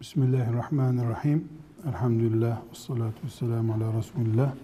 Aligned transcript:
Bismillahirrahmanirrahim. 0.00 1.48
Elhamdülillah. 1.88 2.62
Ve 2.70 2.74
salatu 2.74 3.26
ve 3.26 3.30
selamu 3.30 3.74
ala 3.74 3.98
Resulillah. 3.98 4.54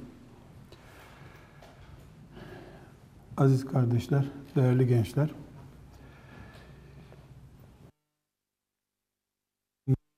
Aziz 3.36 3.66
kardeşler, 3.66 4.24
değerli 4.56 4.86
gençler. 4.86 5.30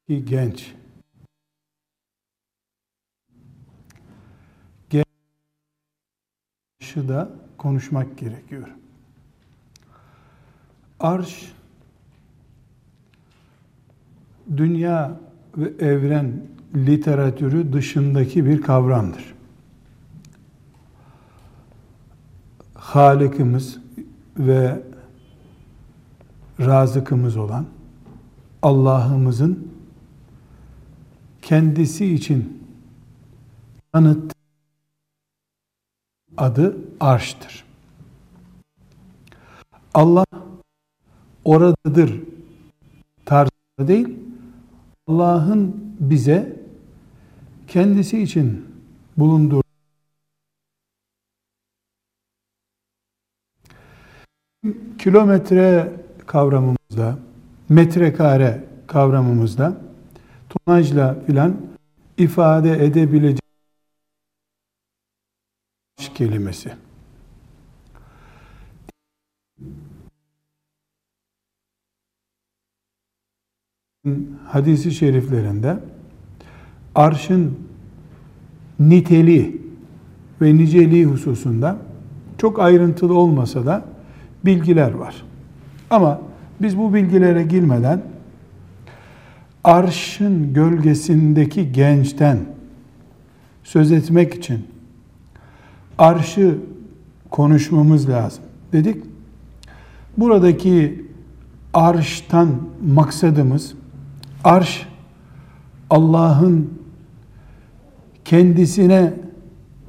Genç. 0.08 0.74
Genç'i 4.90 5.08
da 7.08 7.30
konuşmak 7.58 8.18
gerekiyor. 8.18 8.68
Arş 11.00 11.52
dünya 14.56 15.20
ve 15.56 15.86
evren 15.86 16.32
literatürü 16.74 17.72
dışındaki 17.72 18.46
bir 18.46 18.62
kavramdır. 18.62 19.34
Halikimiz 22.74 23.78
ve 24.38 24.82
razıkımız 26.60 27.36
olan 27.36 27.66
Allah'ımızın 28.62 29.68
kendisi 31.42 32.14
için 32.14 32.62
tanıt 33.92 34.32
adı 36.36 36.76
arştır. 37.00 37.64
Allah 39.94 40.24
oradadır 41.44 42.22
tarzında 43.24 43.88
değil, 43.88 44.25
Allah'ın 45.06 45.94
bize 46.00 46.56
kendisi 47.66 48.22
için 48.22 48.64
bulunduğu 49.16 49.62
kilometre 54.98 55.92
kavramımızda, 56.26 57.18
metrekare 57.68 58.64
kavramımızda 58.86 59.80
tonajla 60.48 61.20
filan 61.26 61.56
ifade 62.18 62.84
edebilecek 62.84 63.40
kelimesi. 66.14 66.74
Hadisi 74.44 74.92
şeriflerinde 74.92 75.76
arşın 76.94 77.58
niteliği 78.80 79.62
ve 80.40 80.56
niceliği 80.56 81.04
hususunda 81.04 81.76
çok 82.38 82.60
ayrıntılı 82.60 83.14
olmasa 83.14 83.66
da 83.66 83.84
bilgiler 84.44 84.92
var. 84.92 85.22
Ama 85.90 86.20
biz 86.62 86.78
bu 86.78 86.94
bilgilere 86.94 87.42
girmeden 87.42 88.02
arşın 89.64 90.54
gölgesindeki 90.54 91.72
gençten 91.72 92.38
söz 93.64 93.92
etmek 93.92 94.34
için 94.34 94.66
arşı 95.98 96.58
konuşmamız 97.30 98.08
lazım 98.08 98.44
dedik. 98.72 99.04
Buradaki 100.16 101.04
arştan 101.74 102.48
maksadımız 102.86 103.74
Arş 104.46 104.86
Allah'ın 105.90 106.70
kendisine 108.24 109.14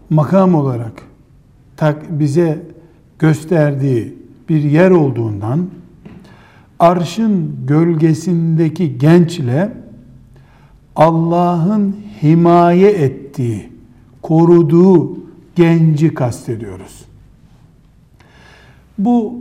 makam 0.09 0.55
olarak 0.55 1.03
tak 1.75 2.19
bize 2.19 2.63
gösterdiği 3.19 4.17
bir 4.49 4.63
yer 4.63 4.91
olduğundan 4.91 5.67
arşın 6.79 7.55
gölgesindeki 7.67 8.97
gençle 8.97 9.73
Allah'ın 10.95 11.95
himaye 12.23 12.89
ettiği, 12.89 13.69
koruduğu 14.21 15.17
genci 15.55 16.13
kastediyoruz. 16.13 17.05
Bu 18.97 19.39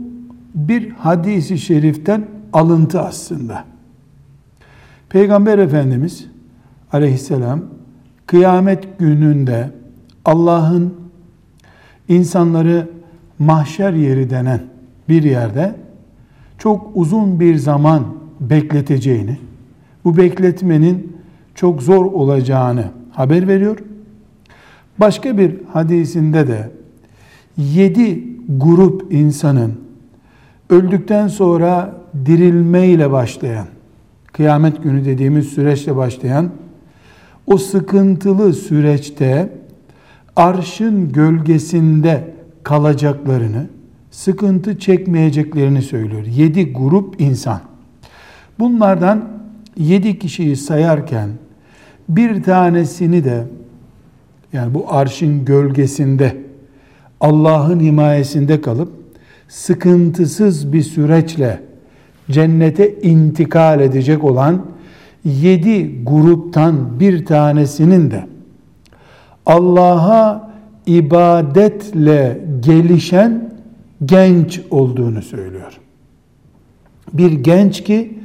bir 0.55 0.89
hadisi 0.89 1.57
şeriften 1.57 2.27
alıntı 2.53 3.01
aslında. 3.01 3.76
Peygamber 5.09 5.57
Efendimiz 5.57 6.27
aleyhisselam 6.91 7.61
kıyamet 8.25 8.99
gününde 8.99 9.69
Allah'ın 10.25 10.93
insanları 12.07 12.89
mahşer 13.39 13.93
yeri 13.93 14.29
denen 14.29 14.61
bir 15.09 15.23
yerde 15.23 15.75
çok 16.57 16.91
uzun 16.95 17.39
bir 17.39 17.55
zaman 17.55 18.03
bekleteceğini, 18.39 19.37
bu 20.05 20.17
bekletmenin 20.17 21.17
çok 21.55 21.83
zor 21.83 22.05
olacağını 22.05 22.85
haber 23.11 23.47
veriyor. 23.47 23.77
Başka 24.99 25.37
bir 25.37 25.55
hadisinde 25.73 26.47
de 26.47 26.71
yedi 27.57 28.23
grup 28.49 29.13
insanın 29.13 29.73
öldükten 30.69 31.27
sonra 31.27 31.95
dirilmeyle 32.25 33.11
başlayan 33.11 33.67
kıyamet 34.37 34.83
günü 34.83 35.05
dediğimiz 35.05 35.47
süreçle 35.47 35.95
başlayan 35.95 36.49
o 37.47 37.57
sıkıntılı 37.57 38.53
süreçte 38.53 39.49
arşın 40.35 41.11
gölgesinde 41.11 42.33
kalacaklarını, 42.63 43.67
sıkıntı 44.11 44.79
çekmeyeceklerini 44.79 45.81
söylüyor. 45.81 46.25
Yedi 46.25 46.73
grup 46.73 47.21
insan. 47.21 47.61
Bunlardan 48.59 49.29
yedi 49.77 50.19
kişiyi 50.19 50.55
sayarken 50.55 51.29
bir 52.09 52.43
tanesini 52.43 53.23
de 53.23 53.47
yani 54.53 54.73
bu 54.73 54.93
arşın 54.93 55.45
gölgesinde 55.45 56.37
Allah'ın 57.19 57.79
himayesinde 57.79 58.61
kalıp 58.61 58.91
sıkıntısız 59.47 60.73
bir 60.73 60.83
süreçle 60.83 61.66
cennete 62.31 62.95
intikal 63.01 63.81
edecek 63.81 64.23
olan 64.23 64.65
yedi 65.25 66.03
gruptan 66.03 66.99
bir 66.99 67.25
tanesinin 67.25 68.11
de 68.11 68.27
Allah'a 69.45 70.51
ibadetle 70.85 72.41
gelişen 72.59 73.53
genç 74.05 74.61
olduğunu 74.71 75.21
söylüyor. 75.21 75.79
Bir 77.13 77.31
genç 77.31 77.83
ki 77.83 78.19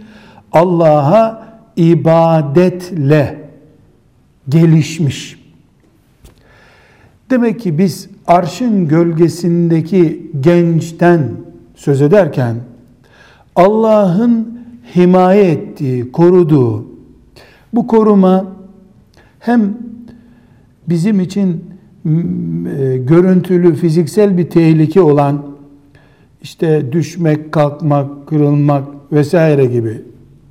Allah'a 0.52 1.48
ibadetle 1.76 3.48
gelişmiş. 4.48 5.42
Demek 7.30 7.60
ki 7.60 7.78
biz 7.78 8.08
arşın 8.26 8.88
gölgesindeki 8.88 10.30
gençten 10.40 11.30
söz 11.74 12.02
ederken 12.02 12.56
Allah'ın 13.56 14.58
himaye 14.96 15.50
ettiği, 15.50 16.12
koruduğu. 16.12 16.86
Bu 17.72 17.86
koruma 17.86 18.46
hem 19.38 19.78
bizim 20.88 21.20
için 21.20 21.64
e, 22.04 22.96
görüntülü, 22.96 23.74
fiziksel 23.74 24.38
bir 24.38 24.50
tehlike 24.50 25.00
olan 25.00 25.42
işte 26.42 26.92
düşmek, 26.92 27.52
kalkmak, 27.52 28.26
kırılmak 28.26 28.84
vesaire 29.12 29.66
gibi 29.66 30.02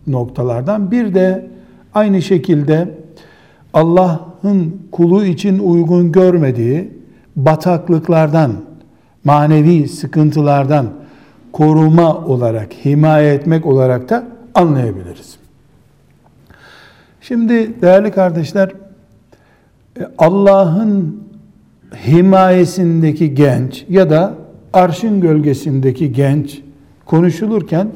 noktalardan. 0.07 0.91
Bir 0.91 1.13
de 1.13 1.49
aynı 1.93 2.21
şekilde 2.21 2.97
Allah'ın 3.73 4.75
kulu 4.91 5.25
için 5.25 5.59
uygun 5.59 6.11
görmediği 6.11 6.89
bataklıklardan, 7.35 8.51
manevi 9.23 9.87
sıkıntılardan 9.87 11.00
koruma 11.61 12.17
olarak, 12.17 12.73
himaye 12.85 13.33
etmek 13.33 13.65
olarak 13.65 14.09
da 14.09 14.23
anlayabiliriz. 14.55 15.37
Şimdi 17.21 17.81
değerli 17.81 18.11
kardeşler, 18.11 18.71
e, 19.99 20.07
Allah'ın 20.17 21.23
himayesindeki 22.07 23.35
genç 23.35 23.85
ya 23.89 24.09
da 24.09 24.33
arşın 24.73 25.21
gölgesindeki 25.21 26.13
genç 26.13 26.61
konuşulurken 27.05 27.87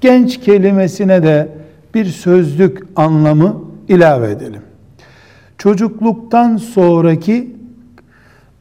genç 0.00 0.40
kelimesine 0.40 1.22
de 1.22 1.48
bir 1.94 2.04
sözlük 2.04 2.86
anlamı 2.96 3.64
ilave 3.88 4.30
edelim. 4.30 4.62
Çocukluktan 5.58 6.56
sonraki 6.56 7.56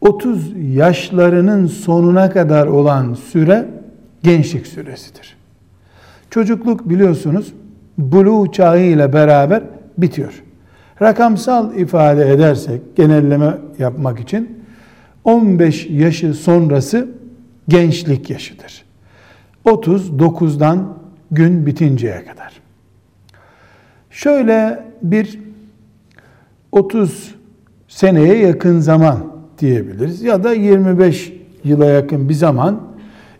30 0.01 0.53
yaşlarının 0.75 1.67
sonuna 1.67 2.29
kadar 2.29 2.67
olan 2.67 3.13
süre 3.13 3.80
gençlik 4.23 4.67
süresidir. 4.67 5.37
Çocukluk 6.29 6.89
biliyorsunuz 6.89 7.53
buluğ 7.97 8.51
çağı 8.51 8.81
ile 8.81 9.13
beraber 9.13 9.63
bitiyor. 9.97 10.43
Rakamsal 11.01 11.75
ifade 11.75 12.31
edersek 12.31 12.95
genelleme 12.95 13.57
yapmak 13.79 14.19
için 14.19 14.63
15 15.23 15.87
yaşı 15.89 16.33
sonrası 16.33 17.07
gençlik 17.67 18.29
yaşıdır. 18.29 18.83
39'dan 19.65 20.97
gün 21.31 21.65
bitinceye 21.65 22.25
kadar. 22.25 22.61
Şöyle 24.09 24.83
bir 25.01 25.39
30 26.71 27.35
seneye 27.87 28.37
yakın 28.37 28.79
zaman 28.79 29.17
diyebiliriz 29.59 30.21
ya 30.21 30.43
da 30.43 30.53
25 30.53 31.33
yıla 31.63 31.85
yakın 31.85 32.29
bir 32.29 32.33
zaman 32.33 32.81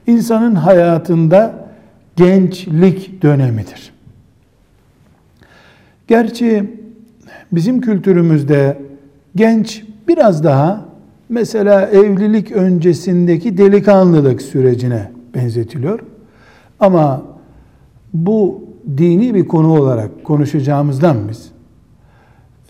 insanın 0.08 0.56
hayatında 0.56 1.68
gençlik 2.16 3.22
dönemidir. 3.22 3.94
Gerçi 6.08 6.78
bizim 7.52 7.82
kültürümüzde 7.82 8.78
genç 9.36 9.84
biraz 10.08 10.44
daha 10.44 10.86
mesela 11.30 11.88
evlilik 11.88 12.52
öncesindeki 12.52 13.58
delikanlılık 13.58 14.42
sürecine 14.42 15.12
benzetiliyor. 15.36 16.00
Ama 16.80 17.24
bu 18.14 18.64
dini 18.98 19.34
bir 19.34 19.48
konu 19.48 19.80
olarak 19.80 20.24
konuşacağımızdan 20.24 21.18
biz 21.30 21.52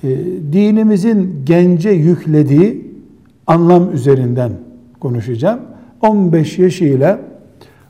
e, 0.04 0.10
dinimizin 0.54 1.42
gence 1.46 1.90
yüklediği 1.90 2.92
anlam 3.48 3.94
üzerinden 3.94 4.52
konuşacağım. 5.00 5.60
15 6.02 6.60
yaşıyla 6.60 7.20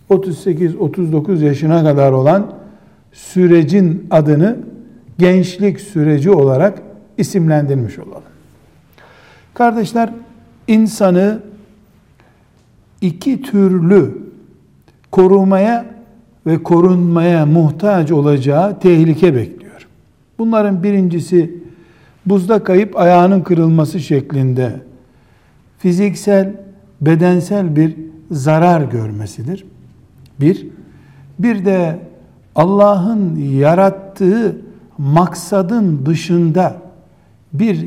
38-39 0.10 1.44
yaşına 1.44 1.84
kadar 1.84 2.12
olan 2.12 2.54
sürecin 3.14 4.08
adını 4.12 4.58
gençlik 5.18 5.82
süreci 5.82 6.32
olarak 6.32 6.82
isimlendirmiş 7.18 8.00
olalım. 8.00 8.24
Kardeşler, 9.54 10.10
insanı 10.68 11.40
iki 13.02 13.42
türlü 13.42 14.18
korumaya 15.12 15.86
ve 16.46 16.64
korunmaya 16.64 17.46
muhtaç 17.46 18.12
olacağı 18.12 18.80
tehlike 18.80 19.36
bekliyor. 19.36 19.88
Bunların 20.40 20.84
birincisi 20.84 21.62
buzda 22.26 22.64
kayıp 22.64 22.98
ayağının 22.98 23.42
kırılması 23.42 24.00
şeklinde 24.00 24.72
fiziksel, 25.78 26.56
bedensel 27.02 27.76
bir 27.76 27.96
zarar 28.32 28.82
görmesidir. 28.82 29.66
Bir, 30.40 30.68
bir 31.40 31.66
de 31.66 32.00
Allah'ın 32.56 33.36
yarattığı 33.36 34.58
maksadın 34.98 36.06
dışında 36.06 36.82
bir 37.54 37.86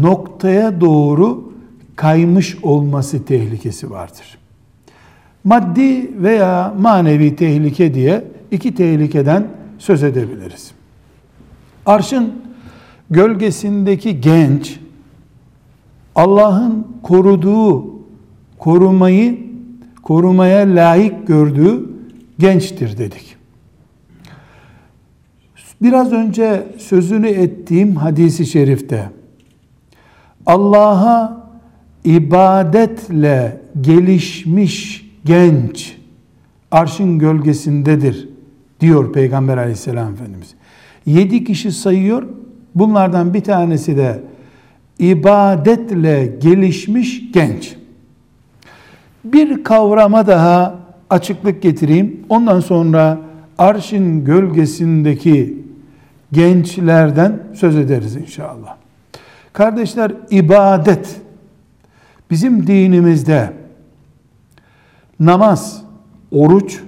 noktaya 0.00 0.80
doğru 0.80 1.52
kaymış 1.96 2.56
olması 2.62 3.24
tehlikesi 3.24 3.90
vardır. 3.90 4.38
Maddi 5.44 6.22
veya 6.22 6.74
manevi 6.80 7.36
tehlike 7.36 7.94
diye 7.94 8.24
iki 8.50 8.74
tehlikeden 8.74 9.46
söz 9.78 10.02
edebiliriz. 10.02 10.70
Arşın 11.86 12.32
gölgesindeki 13.10 14.20
genç 14.20 14.80
Allah'ın 16.14 16.86
koruduğu, 17.02 17.93
korumayı 18.64 19.38
korumaya 20.02 20.66
layık 20.66 21.26
gördüğü 21.26 21.90
gençtir 22.38 22.98
dedik. 22.98 23.36
Biraz 25.82 26.12
önce 26.12 26.66
sözünü 26.78 27.28
ettiğim 27.28 27.96
hadisi 27.96 28.46
şerifte 28.46 29.10
Allah'a 30.46 31.46
ibadetle 32.04 33.60
gelişmiş 33.80 35.10
genç 35.24 35.96
arşın 36.70 37.18
gölgesindedir 37.18 38.28
diyor 38.80 39.12
Peygamber 39.12 39.56
aleyhisselam 39.56 40.12
Efendimiz. 40.12 40.54
Yedi 41.06 41.44
kişi 41.44 41.72
sayıyor. 41.72 42.22
Bunlardan 42.74 43.34
bir 43.34 43.40
tanesi 43.40 43.96
de 43.96 44.22
ibadetle 44.98 46.38
gelişmiş 46.42 47.32
genç. 47.32 47.76
Bir 49.24 49.64
kavrama 49.64 50.26
daha 50.26 50.74
açıklık 51.10 51.62
getireyim. 51.62 52.26
Ondan 52.28 52.60
sonra 52.60 53.18
arşın 53.58 54.24
gölgesindeki 54.24 55.64
gençlerden 56.32 57.42
söz 57.54 57.76
ederiz 57.76 58.16
inşallah. 58.16 58.76
Kardeşler 59.52 60.12
ibadet 60.30 61.20
bizim 62.30 62.66
dinimizde 62.66 63.52
namaz, 65.20 65.82
oruç 66.30 66.80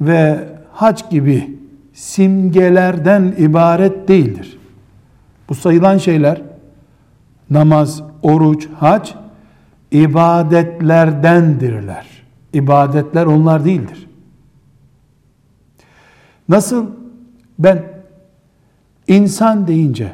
ve 0.00 0.48
hac 0.72 1.10
gibi 1.10 1.58
simgelerden 1.92 3.34
ibaret 3.38 4.08
değildir. 4.08 4.58
Bu 5.48 5.54
sayılan 5.54 5.98
şeyler 5.98 6.42
namaz, 7.50 8.02
oruç, 8.22 8.68
hac 8.80 9.10
ibadetlerdendirler. 9.94 12.06
İbadetler 12.52 13.26
onlar 13.26 13.64
değildir. 13.64 14.08
Nasıl 16.48 16.86
ben 17.58 17.84
insan 19.08 19.66
deyince 19.66 20.12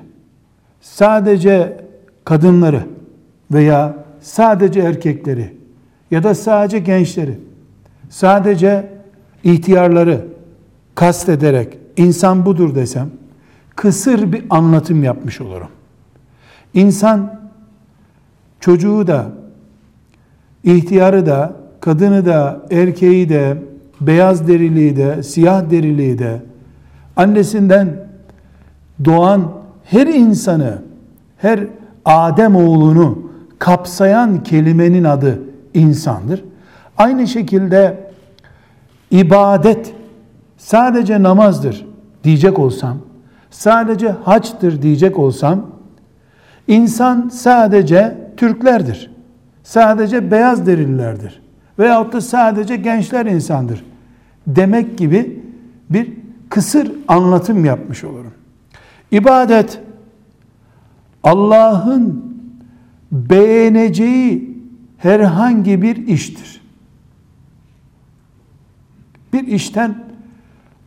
sadece 0.80 1.84
kadınları 2.24 2.86
veya 3.50 3.96
sadece 4.20 4.80
erkekleri 4.80 5.56
ya 6.10 6.22
da 6.22 6.34
sadece 6.34 6.78
gençleri, 6.78 7.40
sadece 8.08 8.92
ihtiyarları 9.44 10.26
kastederek 10.94 11.78
insan 11.96 12.46
budur 12.46 12.74
desem 12.74 13.10
kısır 13.76 14.32
bir 14.32 14.44
anlatım 14.50 15.04
yapmış 15.04 15.40
olurum. 15.40 15.68
İnsan 16.74 17.40
çocuğu 18.60 19.06
da, 19.06 19.39
ihtiyarı 20.64 21.26
da, 21.26 21.52
kadını 21.80 22.26
da, 22.26 22.66
erkeği 22.70 23.28
de, 23.28 23.56
beyaz 24.00 24.48
deriliği 24.48 24.96
de, 24.96 25.22
siyah 25.22 25.70
deriliği 25.70 26.18
de, 26.18 26.42
annesinden 27.16 27.88
doğan 29.04 29.52
her 29.84 30.06
insanı, 30.06 30.82
her 31.36 31.60
Adem 32.04 32.56
oğlunu 32.56 33.18
kapsayan 33.58 34.42
kelimenin 34.42 35.04
adı 35.04 35.42
insandır. 35.74 36.44
Aynı 36.98 37.26
şekilde 37.26 38.10
ibadet 39.10 39.94
sadece 40.58 41.22
namazdır 41.22 41.86
diyecek 42.24 42.58
olsam, 42.58 42.96
sadece 43.50 44.08
haçtır 44.08 44.82
diyecek 44.82 45.18
olsam, 45.18 45.66
insan 46.68 47.28
sadece 47.28 48.18
Türklerdir. 48.36 49.10
Sadece 49.62 50.30
beyaz 50.30 50.66
derililerdir. 50.66 51.42
Veyahut 51.78 52.12
da 52.12 52.20
sadece 52.20 52.76
gençler 52.76 53.26
insandır. 53.26 53.84
Demek 54.46 54.98
gibi 54.98 55.42
bir 55.90 56.12
kısır 56.48 56.92
anlatım 57.08 57.64
yapmış 57.64 58.04
olurum. 58.04 58.32
İbadet 59.10 59.80
Allah'ın 61.24 62.24
beğeneceği 63.12 64.58
herhangi 64.98 65.82
bir 65.82 65.96
iştir. 66.06 66.60
Bir 69.32 69.46
işten 69.46 70.04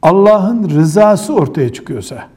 Allah'ın 0.01 0.69
rızası 0.69 1.33
ortaya 1.33 1.73
çıkıyorsa, 1.73 2.27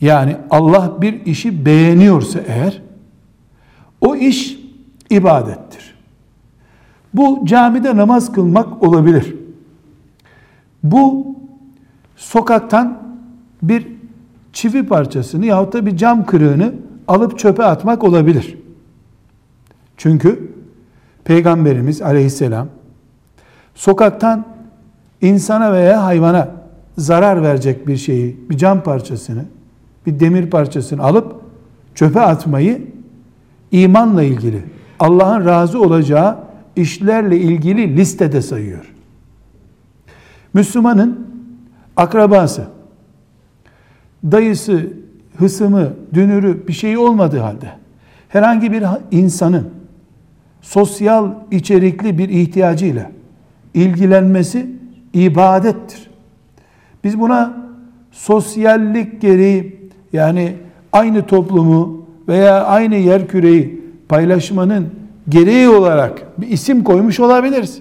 yani 0.00 0.36
Allah 0.50 0.92
bir 1.00 1.26
işi 1.26 1.66
beğeniyorsa 1.66 2.40
eğer, 2.46 2.82
o 4.00 4.16
iş 4.16 4.61
ibadettir. 5.16 5.94
Bu 7.14 7.46
camide 7.46 7.96
namaz 7.96 8.32
kılmak 8.32 8.82
olabilir. 8.82 9.36
Bu 10.82 11.26
sokaktan 12.16 13.02
bir 13.62 13.86
çivi 14.52 14.86
parçasını 14.86 15.46
yahut 15.46 15.72
da 15.72 15.86
bir 15.86 15.96
cam 15.96 16.26
kırığını 16.26 16.74
alıp 17.08 17.38
çöpe 17.38 17.64
atmak 17.64 18.04
olabilir. 18.04 18.58
Çünkü 19.96 20.52
Peygamberimiz 21.24 22.02
aleyhisselam 22.02 22.68
sokaktan 23.74 24.44
insana 25.20 25.72
veya 25.72 26.04
hayvana 26.04 26.50
zarar 26.98 27.42
verecek 27.42 27.88
bir 27.88 27.96
şeyi, 27.96 28.50
bir 28.50 28.56
cam 28.56 28.82
parçasını, 28.82 29.44
bir 30.06 30.20
demir 30.20 30.50
parçasını 30.50 31.02
alıp 31.02 31.34
çöpe 31.94 32.20
atmayı 32.20 32.86
imanla 33.72 34.22
ilgili, 34.22 34.62
Allah'ın 35.02 35.44
razı 35.44 35.80
olacağı 35.80 36.38
işlerle 36.76 37.36
ilgili 37.36 37.96
listede 37.96 38.42
sayıyor. 38.42 38.92
Müslümanın 40.54 41.26
akrabası, 41.96 42.64
dayısı 44.24 44.92
hısımı, 45.36 45.92
dünürü 46.14 46.68
bir 46.68 46.72
şey 46.72 46.98
olmadığı 46.98 47.38
halde 47.38 47.72
herhangi 48.28 48.72
bir 48.72 48.84
insanın 49.10 49.70
sosyal 50.60 51.30
içerikli 51.50 52.18
bir 52.18 52.28
ihtiyacıyla 52.28 53.10
ilgilenmesi 53.74 54.66
ibadettir. 55.12 56.10
Biz 57.04 57.20
buna 57.20 57.56
sosyallik 58.12 59.20
gereği 59.20 59.90
yani 60.12 60.56
aynı 60.92 61.26
toplumu 61.26 62.06
veya 62.28 62.64
aynı 62.64 62.94
yer 62.94 63.28
küreyi 63.28 63.81
paylaşmanın 64.12 64.86
gereği 65.28 65.68
olarak 65.68 66.40
bir 66.40 66.48
isim 66.48 66.84
koymuş 66.84 67.20
olabiliriz. 67.20 67.78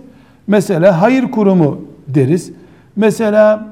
Mesela 0.48 1.02
hayır 1.02 1.32
kurumu 1.32 1.82
deriz. 2.08 2.52
Mesela 2.96 3.68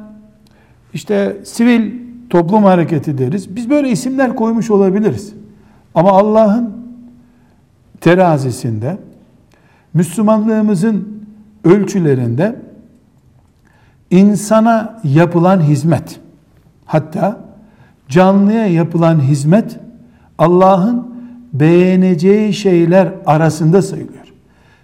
işte 0.94 1.38
sivil 1.44 1.92
toplum 2.30 2.64
hareketi 2.64 3.18
deriz. 3.18 3.56
Biz 3.56 3.70
böyle 3.70 3.90
isimler 3.90 4.36
koymuş 4.36 4.72
olabiliriz. 4.72 5.34
Ama 5.96 6.12
Allah'ın 6.12 6.74
terazisinde 8.02 8.98
Müslümanlığımızın 9.94 11.24
ölçülerinde 11.64 12.56
insana 14.12 15.00
yapılan 15.04 15.62
hizmet 15.62 16.20
hatta 16.86 17.40
canlıya 18.10 18.68
yapılan 18.68 19.20
hizmet 19.20 19.80
Allah'ın 20.38 21.09
beğeneceği 21.54 22.54
şeyler 22.54 23.14
arasında 23.26 23.82
sayılıyor. 23.82 24.34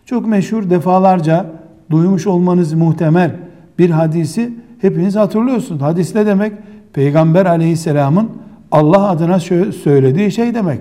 Çok 0.05 0.27
meşhur 0.27 0.69
defalarca 0.69 1.45
duymuş 1.91 2.27
olmanız 2.27 2.73
muhtemel 2.73 3.35
bir 3.79 3.89
hadisi 3.89 4.53
hepiniz 4.81 5.15
hatırlıyorsunuz. 5.15 5.81
Hadis 5.81 6.15
ne 6.15 6.25
demek? 6.25 6.53
Peygamber 6.93 7.45
aleyhisselamın 7.45 8.29
Allah 8.71 9.09
adına 9.09 9.39
söylediği 9.83 10.31
şey 10.31 10.53
demek. 10.53 10.79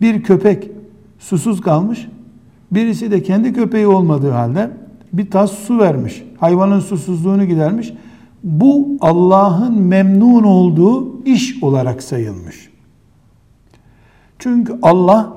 Bir 0.00 0.22
köpek 0.22 0.70
susuz 1.18 1.60
kalmış, 1.60 2.08
birisi 2.70 3.10
de 3.10 3.22
kendi 3.22 3.52
köpeği 3.52 3.86
olmadığı 3.86 4.30
halde 4.30 4.70
bir 5.12 5.30
tas 5.30 5.52
su 5.52 5.78
vermiş. 5.78 6.24
Hayvanın 6.38 6.80
susuzluğunu 6.80 7.44
gidermiş. 7.44 7.92
Bu 8.44 8.88
Allah'ın 9.00 9.80
memnun 9.80 10.42
olduğu 10.42 11.24
iş 11.24 11.62
olarak 11.62 12.02
sayılmış. 12.02 12.67
Çünkü 14.38 14.78
Allah 14.82 15.32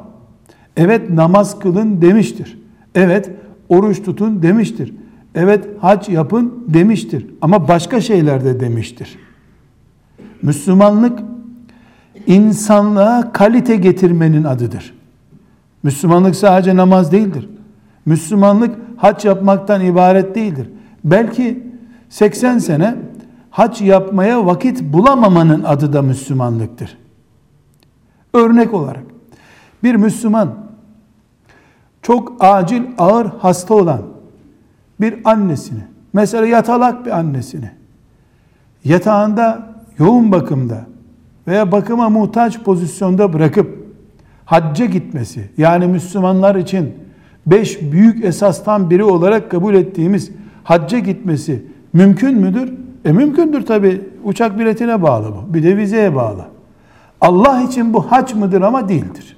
evet 0.77 1.09
namaz 1.09 1.59
kılın 1.59 2.01
demiştir. 2.01 2.57
Evet 2.95 3.29
oruç 3.69 4.03
tutun 4.03 4.43
demiştir. 4.43 4.93
Evet 5.35 5.67
hac 5.79 6.09
yapın 6.09 6.65
demiştir. 6.67 7.27
Ama 7.41 7.67
başka 7.67 8.01
şeyler 8.01 8.45
de 8.45 8.59
demiştir. 8.59 9.17
Müslümanlık 10.41 11.19
insanlığa 12.27 13.33
kalite 13.33 13.75
getirmenin 13.75 14.43
adıdır. 14.43 14.93
Müslümanlık 15.83 16.35
sadece 16.35 16.75
namaz 16.75 17.11
değildir. 17.11 17.49
Müslümanlık 18.05 18.75
hac 18.97 19.25
yapmaktan 19.25 19.85
ibaret 19.85 20.35
değildir. 20.35 20.69
Belki 21.03 21.63
80 22.09 22.57
sene 22.57 22.95
hac 23.49 23.81
yapmaya 23.81 24.45
vakit 24.45 24.81
bulamamanın 24.81 25.63
adı 25.63 25.93
da 25.93 26.01
Müslümanlıktır. 26.01 26.97
Örnek 28.33 28.73
olarak 28.73 29.03
bir 29.83 29.95
Müslüman 29.95 30.53
çok 32.01 32.35
acil 32.39 32.83
ağır 32.97 33.27
hasta 33.39 33.73
olan 33.73 34.01
bir 35.01 35.15
annesini, 35.23 35.83
mesela 36.13 36.45
yatalak 36.45 37.05
bir 37.05 37.11
annesini 37.11 37.71
yatağında 38.83 39.67
yoğun 39.99 40.31
bakımda 40.31 40.85
veya 41.47 41.71
bakıma 41.71 42.09
muhtaç 42.09 42.59
pozisyonda 42.59 43.33
bırakıp 43.33 43.87
hacca 44.45 44.85
gitmesi 44.85 45.49
yani 45.57 45.87
Müslümanlar 45.87 46.55
için 46.55 46.93
beş 47.45 47.81
büyük 47.81 48.25
esastan 48.25 48.89
biri 48.89 49.03
olarak 49.03 49.51
kabul 49.51 49.73
ettiğimiz 49.73 50.31
hacca 50.63 50.99
gitmesi 50.99 51.65
mümkün 51.93 52.37
müdür? 52.37 52.73
E 53.05 53.11
mümkündür 53.11 53.65
tabi. 53.65 54.01
Uçak 54.23 54.59
biletine 54.59 55.01
bağlı 55.01 55.27
bu. 55.29 55.53
Bir 55.53 55.63
de 55.63 55.77
vizeye 55.77 56.15
bağlı. 56.15 56.45
Allah 57.21 57.61
için 57.61 57.93
bu 57.93 58.11
hac 58.11 58.33
mıdır 58.33 58.61
ama 58.61 58.89
değildir. 58.89 59.37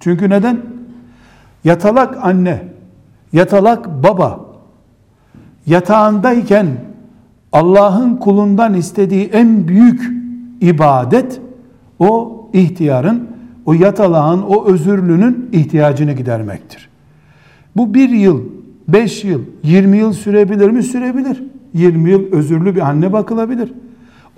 Çünkü 0.00 0.30
neden? 0.30 0.60
Yatalak 1.64 2.24
anne, 2.24 2.64
yatalak 3.32 4.02
baba 4.02 4.40
yatağındayken 5.66 6.66
Allah'ın 7.52 8.16
kulundan 8.16 8.74
istediği 8.74 9.24
en 9.24 9.68
büyük 9.68 10.10
ibadet 10.60 11.40
o 11.98 12.42
ihtiyarın, 12.52 13.28
o 13.66 13.72
yatalağın, 13.72 14.42
o 14.42 14.66
özürlünün 14.66 15.48
ihtiyacını 15.52 16.12
gidermektir. 16.12 16.88
Bu 17.76 17.94
bir 17.94 18.08
yıl, 18.08 18.40
beş 18.88 19.24
yıl, 19.24 19.40
yirmi 19.62 19.98
yıl 19.98 20.12
sürebilir 20.12 20.70
mi? 20.70 20.82
Sürebilir. 20.82 21.42
Yirmi 21.74 22.10
yıl 22.10 22.32
özürlü 22.32 22.74
bir 22.74 22.80
anne 22.80 23.12
bakılabilir. 23.12 23.72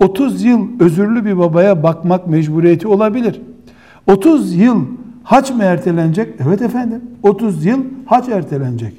Otuz 0.01 0.43
yıl 0.43 0.67
özürlü 0.79 1.25
bir 1.25 1.37
babaya 1.37 1.83
bakmak 1.83 2.27
mecburiyeti 2.27 2.87
olabilir. 2.87 3.41
Otuz 4.07 4.55
yıl 4.55 4.85
hac 5.23 5.51
mı 5.51 5.63
ertelenecek? 5.63 6.35
Evet 6.45 6.61
efendim. 6.61 7.01
Otuz 7.23 7.65
yıl 7.65 7.83
hac 8.05 8.29
ertelenecek. 8.29 8.93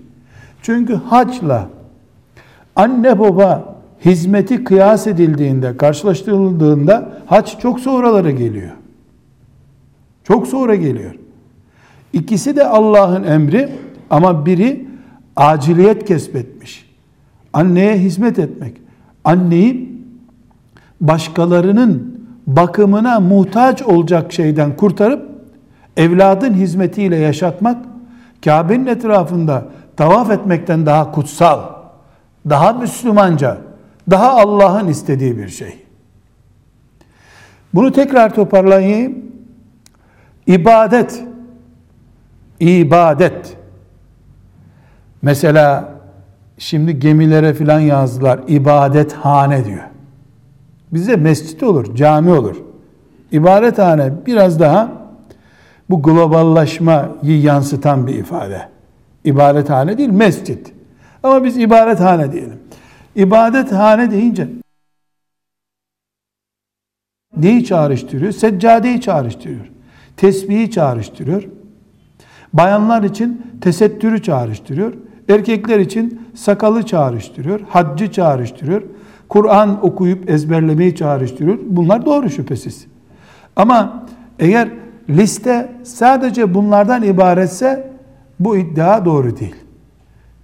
Çünkü 0.63 0.95
haçla 0.95 1.69
anne 2.77 3.19
baba 3.19 3.75
hizmeti 4.05 4.65
kıyas 4.65 5.07
edildiğinde, 5.07 5.77
karşılaştırıldığında 5.77 7.13
haç 7.27 7.59
çok 7.59 7.81
sonraları 7.81 8.31
geliyor. 8.31 8.73
Çok 10.25 10.47
sonra 10.47 10.75
geliyor. 10.75 11.15
İkisi 12.13 12.57
de 12.57 12.65
Allah'ın 12.65 13.25
emri 13.25 13.69
ama 14.11 14.47
biri 14.47 14.87
aciliyet 15.37 16.05
kesbetmiş. 16.05 16.91
Anneye 17.53 17.99
hizmet 17.99 18.39
etmek. 18.39 18.77
Anneyi 19.25 19.92
başkalarının 21.03 22.23
bakımına 22.47 23.21
muhtaç 23.21 23.83
olacak 23.83 24.33
şeyden 24.33 24.77
kurtarıp 24.77 25.29
evladın 25.97 26.55
hizmetiyle 26.55 27.17
yaşatmak 27.17 27.85
Kabe'nin 28.45 28.87
etrafında 28.87 29.65
tavaf 29.97 30.31
etmekten 30.31 30.87
daha 30.87 31.13
kutsal, 31.13 31.61
daha 32.51 32.73
Müslümanca, 32.73 33.59
daha 34.11 34.31
Allah'ın 34.31 34.89
istediği 34.89 35.39
bir 35.39 35.49
şey. 35.49 35.79
Bunu 37.75 37.93
tekrar 37.93 38.35
toparlayayım. 38.35 39.19
İbadet, 40.47 41.25
ibadet. 42.61 43.57
Mesela 45.23 45.89
şimdi 46.59 46.99
gemilere 46.99 47.55
filan 47.55 47.81
yazdılar 47.81 48.41
ibadethane 48.49 49.65
diyor. 49.65 49.92
Bize 50.93 51.17
mescit 51.17 51.63
olur, 51.63 51.95
cami 51.95 52.33
olur. 52.33 52.57
İbadethane 53.33 54.13
biraz 54.27 54.61
daha 54.61 54.93
bu 55.91 56.03
globallaşmayı 56.03 57.41
yansıtan 57.43 58.07
bir 58.07 58.15
ifade. 58.15 58.69
İbadethane 59.25 59.99
değil, 59.99 60.11
mescit. 60.11 60.73
Ama 61.23 61.45
biz 61.45 61.57
ibadethane 61.57 62.33
diyelim. 62.33 62.59
İbadethane 63.17 64.11
deyince 64.11 64.49
neyi 67.37 67.65
çağrıştırıyor? 67.65 68.33
Seccadeyi 68.33 69.01
çağrıştırıyor. 69.01 69.71
Tesbihi 70.17 70.71
çağrıştırıyor. 70.71 71.43
Bayanlar 72.53 73.03
için 73.03 73.47
tesettürü 73.61 74.23
çağrıştırıyor. 74.23 74.93
Erkekler 75.29 75.79
için 75.79 76.29
sakalı 76.35 76.87
çağrıştırıyor. 76.87 77.61
Haccı 77.69 78.13
çağrıştırıyor. 78.13 78.83
Kur'an 79.33 79.87
okuyup 79.87 80.31
ezberlemeyi 80.31 80.97
çağrıştırıyor. 80.97 81.59
Bunlar 81.67 82.07
doğru 82.07 82.31
şüphesiz. 82.31 82.87
Ama 83.57 84.05
eğer 84.39 84.69
liste 85.11 85.73
sadece 85.83 86.55
bunlardan 86.55 87.03
ibaretse 87.03 87.91
bu 88.41 88.57
iddia 88.57 89.05
doğru 89.05 89.37
değil. 89.37 89.55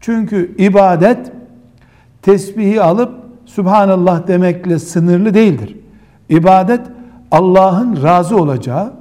Çünkü 0.01 0.55
ibadet 0.59 1.33
tesbihi 2.23 2.83
alıp 2.83 3.13
Subhanallah 3.47 4.27
demekle 4.27 4.79
sınırlı 4.79 5.35
değildir. 5.35 5.77
İbadet 6.29 6.81
Allah'ın 7.31 8.03
razı 8.03 8.37
olacağı 8.37 8.93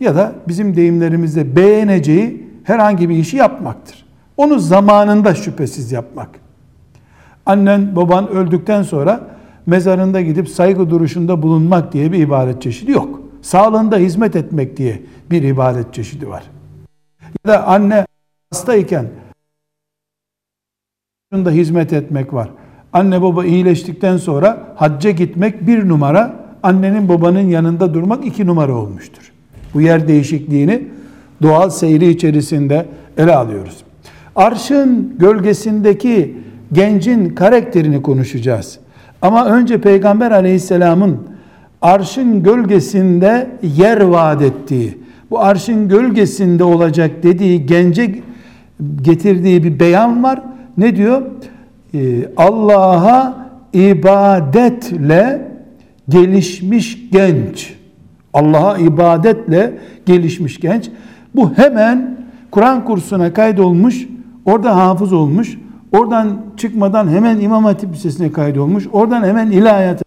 ya 0.00 0.16
da 0.16 0.32
bizim 0.48 0.76
deyimlerimizde 0.76 1.56
beğeneceği 1.56 2.46
herhangi 2.64 3.08
bir 3.08 3.16
işi 3.16 3.36
yapmaktır. 3.36 4.06
Onu 4.36 4.58
zamanında 4.58 5.34
şüphesiz 5.34 5.92
yapmak. 5.92 6.28
Annen 7.46 7.96
baban 7.96 8.28
öldükten 8.28 8.82
sonra 8.82 9.20
mezarında 9.66 10.20
gidip 10.20 10.48
saygı 10.48 10.90
duruşunda 10.90 11.42
bulunmak 11.42 11.92
diye 11.92 12.12
bir 12.12 12.18
ibadet 12.18 12.62
çeşidi 12.62 12.90
yok. 12.90 13.20
Sağlığında 13.42 13.96
hizmet 13.96 14.36
etmek 14.36 14.76
diye 14.76 15.02
bir 15.30 15.42
ibadet 15.42 15.94
çeşidi 15.94 16.28
var. 16.28 16.42
Ya 17.22 17.52
da 17.52 17.66
anne 17.66 18.06
hastayken 18.50 19.06
hizmet 21.34 21.92
etmek 21.92 22.34
var. 22.34 22.50
Anne 22.92 23.22
baba 23.22 23.44
iyileştikten 23.44 24.16
sonra 24.16 24.74
hacca 24.76 25.10
gitmek 25.10 25.66
bir 25.66 25.88
numara 25.88 26.36
annenin 26.62 27.08
babanın 27.08 27.48
yanında 27.48 27.94
durmak 27.94 28.26
iki 28.26 28.46
numara 28.46 28.74
olmuştur. 28.74 29.32
Bu 29.74 29.80
yer 29.80 30.08
değişikliğini 30.08 30.88
doğal 31.42 31.70
seyri 31.70 32.08
içerisinde 32.08 32.86
ele 33.16 33.34
alıyoruz. 33.34 33.84
Arşın 34.36 35.18
gölgesindeki 35.18 36.42
gencin 36.72 37.28
karakterini 37.28 38.02
konuşacağız. 38.02 38.78
Ama 39.22 39.46
önce 39.46 39.80
Peygamber 39.80 40.30
aleyhisselamın 40.30 41.18
arşın 41.82 42.42
gölgesinde 42.42 43.50
yer 43.76 44.00
vaat 44.00 44.42
ettiği, 44.42 44.98
bu 45.30 45.40
arşın 45.40 45.88
gölgesinde 45.88 46.64
olacak 46.64 47.22
dediği 47.22 47.66
gence 47.66 48.14
getirdiği 49.02 49.64
bir 49.64 49.80
beyan 49.80 50.22
var. 50.22 50.42
Ne 50.78 50.96
diyor? 50.96 51.22
Ee, 51.94 52.28
Allah'a 52.36 53.48
ibadetle 53.72 55.48
gelişmiş 56.08 57.10
genç. 57.12 57.74
Allah'a 58.34 58.78
ibadetle 58.78 59.78
gelişmiş 60.06 60.60
genç. 60.60 60.90
Bu 61.34 61.52
hemen 61.54 62.16
Kur'an 62.50 62.84
kursuna 62.84 63.32
kaydolmuş, 63.32 64.08
orada 64.44 64.76
hafız 64.76 65.12
olmuş, 65.12 65.58
oradan 65.92 66.40
çıkmadan 66.56 67.08
hemen 67.08 67.40
İmam 67.40 67.64
Hatip 67.64 67.92
Lisesi'ne 67.92 68.32
kaydolmuş, 68.32 68.88
oradan 68.92 69.22
hemen 69.22 69.50
ilahiyat 69.50 70.02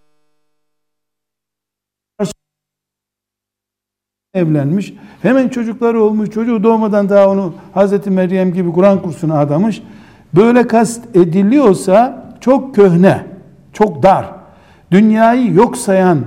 evlenmiş. 4.36 4.94
Hemen 5.22 5.50
çocukları 5.50 6.02
olmuş. 6.04 6.30
Çocuğu 6.30 6.64
doğmadan 6.64 7.10
daha 7.10 7.30
onu 7.30 7.54
Hazreti 7.74 8.12
Meryem 8.12 8.54
gibi 8.54 8.72
Kur'an 8.72 9.02
kursuna 9.02 9.40
adamış. 9.40 9.82
Böyle 10.34 10.68
kast 10.68 11.16
ediliyorsa 11.16 12.26
çok 12.42 12.76
köhne, 12.76 13.26
çok 13.74 14.04
dar, 14.04 14.26
dünyayı 14.92 15.54
yok 15.54 15.78
sayan 15.78 16.20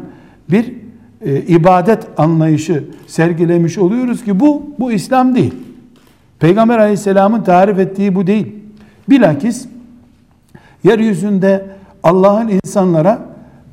bir 0.51 0.75
e, 1.21 1.41
ibadet 1.41 2.07
anlayışı 2.17 2.85
sergilemiş 3.07 3.79
oluyoruz 3.79 4.25
ki 4.25 4.41
bu 4.41 4.63
bu 4.79 4.93
İslam 4.93 5.35
değil. 5.35 5.55
Peygamber 6.39 6.79
Aleyhisselam'ın 6.79 7.43
tarif 7.43 7.79
ettiği 7.79 8.15
bu 8.15 8.27
değil. 8.27 8.58
Bilakis 9.11 9.67
yeryüzünde 10.85 11.67
Allah'ın 12.03 12.49
insanlara 12.49 13.29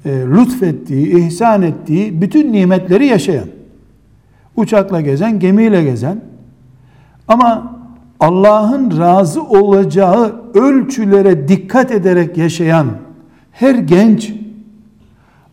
e, 0.06 0.10
lütfettiği, 0.10 1.28
ihsan 1.28 1.62
ettiği 1.62 2.22
bütün 2.22 2.54
nimetleri 2.54 3.06
yaşayan, 3.06 3.48
uçakla 4.56 5.02
gezen, 5.02 5.40
gemiyle 5.40 5.84
gezen 5.84 6.22
ama 7.28 7.76
Allah'ın 8.20 9.00
razı 9.00 9.44
olacağı 9.44 10.36
ölçülere 10.54 11.48
dikkat 11.48 11.92
ederek 11.92 12.38
yaşayan 12.38 12.88
her 13.52 13.76
genç 13.76 14.34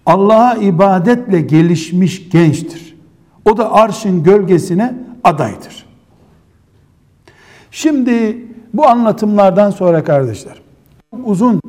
Allah'a 0.06 0.54
ibadetle 0.54 1.40
gelişmiş 1.40 2.28
gençtir. 2.30 2.96
O 3.44 3.56
da 3.56 3.72
arşın 3.72 4.22
gölgesine 4.22 4.94
adaydır. 5.24 5.86
Şimdi 7.70 8.36
bu 8.74 8.86
anlatımlardan 8.86 9.70
sonra 9.70 10.04
kardeşler 10.04 10.62
uzun 11.24 11.60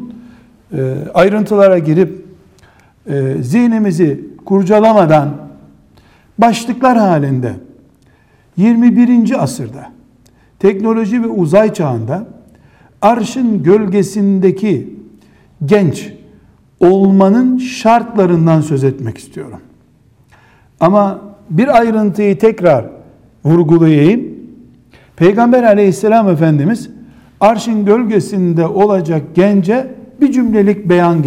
e, 0.74 0.96
ayrıntılara 1.14 1.80
girip 1.80 2.26
e, 3.08 3.36
zihnimizi 3.42 4.26
kurcalamadan 4.46 5.30
başlıklar 6.38 6.98
halinde 6.98 7.54
21. 8.58 9.44
asırda 9.44 9.92
teknoloji 10.60 11.24
ve 11.24 11.28
uzay 11.28 11.74
çağında 11.74 12.26
arşın 13.02 13.64
gölgesindeki 13.64 15.00
genç 15.66 16.14
olmanın 16.80 17.58
şartlarından 17.58 18.62
söz 18.62 18.84
etmek 18.84 19.18
istiyorum. 19.18 19.60
Ama 20.80 21.22
bir 21.50 21.78
ayrıntıyı 21.78 22.40
tekrar 22.40 22.86
vurgulayayım. 23.46 24.34
Peygamber 25.16 25.64
aleyhisselam 25.64 26.30
efendimiz 26.30 26.90
arşın 27.44 27.86
gölgesinde 27.86 28.68
olacak 28.68 29.24
gence 29.36 29.96
bir 30.22 30.32
cümlelik 30.32 30.90
beyan 30.90 31.24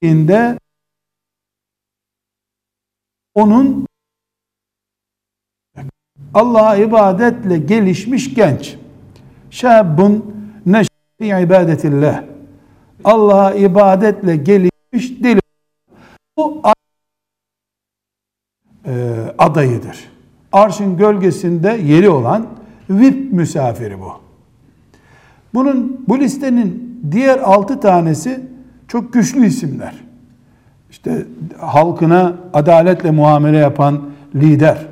getirdiğinde 0.00 0.58
onun 3.34 3.86
Allah'a 6.34 6.76
ibadetle 6.76 7.58
gelişmiş 7.58 8.34
genç. 8.34 8.76
Şabun 9.50 10.36
neşfi 10.66 10.90
ibadetillah. 11.20 12.24
Allah'a 13.04 13.54
ibadetle 13.54 14.36
gelişmiş 14.36 15.22
deli. 15.22 15.40
Bu 16.36 16.62
e, 18.86 19.16
adayıdır. 19.38 20.12
Arşın 20.52 20.96
gölgesinde 20.96 21.70
yeri 21.70 22.10
olan 22.10 22.65
VIP 22.90 23.32
misafiri 23.32 24.00
bu. 24.00 24.12
Bunun 25.54 26.04
bu 26.08 26.18
listenin 26.18 27.00
diğer 27.10 27.38
altı 27.38 27.80
tanesi 27.80 28.40
çok 28.88 29.12
güçlü 29.12 29.46
isimler. 29.46 29.94
İşte 30.90 31.26
halkına 31.58 32.34
adaletle 32.52 33.10
muamele 33.10 33.56
yapan 33.56 34.02
lider. 34.34 34.86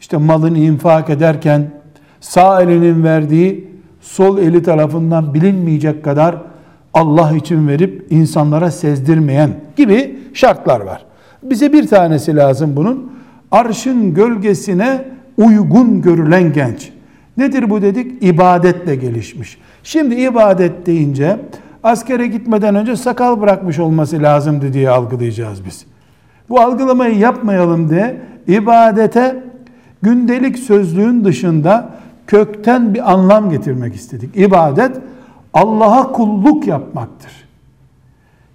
İşte 0.00 0.16
malını 0.16 0.58
infak 0.58 1.10
ederken 1.10 1.70
sağ 2.20 2.62
elinin 2.62 3.04
verdiği 3.04 3.72
sol 4.00 4.38
eli 4.38 4.62
tarafından 4.62 5.34
bilinmeyecek 5.34 6.04
kadar 6.04 6.36
Allah 6.94 7.36
için 7.36 7.68
verip 7.68 8.06
insanlara 8.10 8.70
sezdirmeyen 8.70 9.50
gibi 9.76 10.18
şartlar 10.34 10.80
var. 10.80 11.04
Bize 11.42 11.72
bir 11.72 11.86
tanesi 11.86 12.36
lazım 12.36 12.76
bunun. 12.76 13.12
Arşın 13.50 14.14
gölgesine 14.14 15.04
uygun 15.36 16.02
görülen 16.02 16.52
genç. 16.52 16.92
Nedir 17.36 17.70
bu 17.70 17.82
dedik? 17.82 18.22
İbadetle 18.22 18.96
gelişmiş. 18.96 19.58
Şimdi 19.82 20.14
ibadet 20.14 20.86
deyince 20.86 21.36
askere 21.82 22.26
gitmeden 22.26 22.74
önce 22.74 22.96
sakal 22.96 23.40
bırakmış 23.40 23.78
olması 23.78 24.22
lazımdı 24.22 24.72
diye 24.72 24.90
algılayacağız 24.90 25.64
biz. 25.64 25.86
Bu 26.48 26.60
algılamayı 26.60 27.18
yapmayalım 27.18 27.90
diye 27.90 28.20
ibadete 28.48 29.44
gündelik 30.02 30.58
sözlüğün 30.58 31.24
dışında 31.24 31.90
kökten 32.26 32.94
bir 32.94 33.12
anlam 33.12 33.50
getirmek 33.50 33.94
istedik. 33.94 34.36
İbadet 34.36 34.96
Allah'a 35.54 36.12
kulluk 36.12 36.66
yapmaktır. 36.66 37.32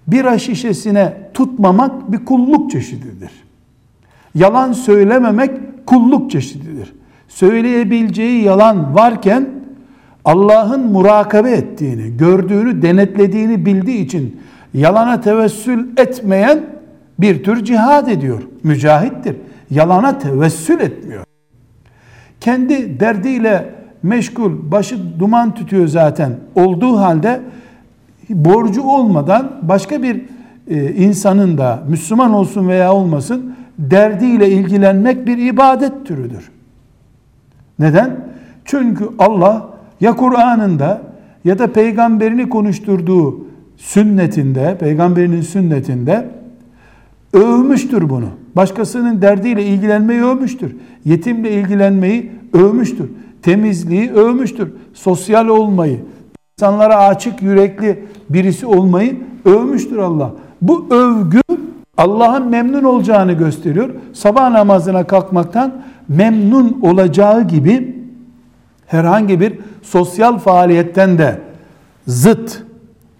Bira 0.06 0.38
şişesine 0.38 1.16
tutmamak 1.34 2.12
bir 2.12 2.24
kulluk 2.24 2.70
çeşididir. 2.70 3.30
Yalan 4.38 4.72
söylememek 4.72 5.50
kulluk 5.86 6.30
çeşididir. 6.30 6.94
Söyleyebileceği 7.28 8.44
yalan 8.44 8.94
varken 8.94 9.48
Allah'ın 10.24 10.86
murakabe 10.92 11.50
ettiğini, 11.50 12.16
gördüğünü, 12.16 12.82
denetlediğini 12.82 13.66
bildiği 13.66 14.04
için 14.04 14.40
yalana 14.74 15.20
tevessül 15.20 15.86
etmeyen 15.96 16.60
bir 17.18 17.44
tür 17.44 17.64
cihad 17.64 18.06
ediyor. 18.06 18.42
Mücahittir. 18.62 19.36
Yalana 19.70 20.18
tevessül 20.18 20.80
etmiyor. 20.80 21.24
Kendi 22.40 23.00
derdiyle 23.00 23.74
meşgul, 24.02 24.52
başı 24.70 24.98
duman 25.18 25.54
tutuyor 25.54 25.88
zaten 25.88 26.32
olduğu 26.54 26.96
halde 26.98 27.40
borcu 28.28 28.82
olmadan 28.82 29.52
başka 29.62 30.02
bir 30.02 30.22
e, 30.70 30.92
insanın 30.94 31.58
da 31.58 31.82
Müslüman 31.88 32.32
olsun 32.32 32.68
veya 32.68 32.92
olmasın 32.92 33.54
derdiyle 33.78 34.50
ilgilenmek 34.50 35.26
bir 35.26 35.38
ibadet 35.38 36.06
türüdür. 36.06 36.50
Neden? 37.78 38.16
Çünkü 38.64 39.08
Allah 39.18 39.68
ya 40.00 40.16
Kur'an'ında 40.16 41.02
ya 41.44 41.58
da 41.58 41.72
peygamberini 41.72 42.48
konuşturduğu 42.48 43.46
sünnetinde, 43.76 44.76
peygamberinin 44.80 45.40
sünnetinde 45.40 46.28
övmüştür 47.32 48.10
bunu. 48.10 48.28
Başkasının 48.56 49.22
derdiyle 49.22 49.64
ilgilenmeyi 49.64 50.22
övmüştür. 50.22 50.76
Yetimle 51.04 51.50
ilgilenmeyi 51.50 52.32
övmüştür. 52.52 53.10
Temizliği 53.42 54.12
övmüştür. 54.12 54.72
Sosyal 54.94 55.48
olmayı, 55.48 56.00
insanlara 56.58 56.96
açık 56.96 57.42
yürekli 57.42 58.04
birisi 58.30 58.66
olmayı 58.66 59.16
övmüştür 59.44 59.98
Allah. 59.98 60.34
Bu 60.62 60.86
övgü 60.90 61.40
Allah'ın 61.98 62.48
memnun 62.48 62.84
olacağını 62.84 63.32
gösteriyor. 63.32 63.90
Sabah 64.12 64.50
namazına 64.50 65.04
kalkmaktan 65.04 65.72
memnun 66.08 66.80
olacağı 66.82 67.48
gibi 67.48 67.96
herhangi 68.86 69.40
bir 69.40 69.58
sosyal 69.82 70.38
faaliyetten 70.38 71.18
de 71.18 71.38
zıt, 72.06 72.62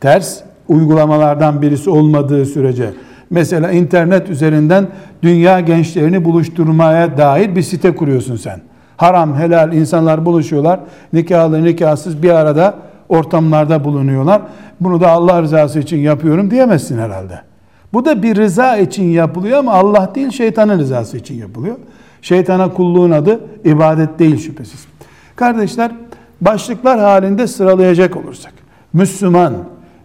ters 0.00 0.40
uygulamalardan 0.68 1.62
birisi 1.62 1.90
olmadığı 1.90 2.44
sürece 2.46 2.90
mesela 3.30 3.72
internet 3.72 4.30
üzerinden 4.30 4.86
dünya 5.22 5.60
gençlerini 5.60 6.24
buluşturmaya 6.24 7.18
dair 7.18 7.56
bir 7.56 7.62
site 7.62 7.94
kuruyorsun 7.94 8.36
sen. 8.36 8.60
Haram, 8.96 9.34
helal 9.34 9.72
insanlar 9.72 10.26
buluşuyorlar. 10.26 10.80
Nikahlı, 11.12 11.64
nikahsız 11.64 12.22
bir 12.22 12.30
arada 12.30 12.74
ortamlarda 13.08 13.84
bulunuyorlar. 13.84 14.42
Bunu 14.80 15.00
da 15.00 15.10
Allah 15.10 15.42
rızası 15.42 15.78
için 15.78 15.96
yapıyorum 15.96 16.50
diyemezsin 16.50 16.98
herhalde. 16.98 17.40
Bu 17.92 18.04
da 18.04 18.22
bir 18.22 18.36
rıza 18.36 18.76
için 18.76 19.04
yapılıyor 19.04 19.58
ama 19.58 19.72
Allah 19.72 20.12
değil 20.14 20.30
şeytanın 20.30 20.78
rızası 20.78 21.16
için 21.16 21.34
yapılıyor. 21.34 21.76
Şeytana 22.22 22.72
kulluğun 22.72 23.10
adı 23.10 23.40
ibadet 23.64 24.18
değil 24.18 24.38
şüphesiz. 24.38 24.86
Kardeşler 25.36 25.92
başlıklar 26.40 27.00
halinde 27.00 27.46
sıralayacak 27.46 28.16
olursak 28.16 28.52
Müslüman, 28.92 29.54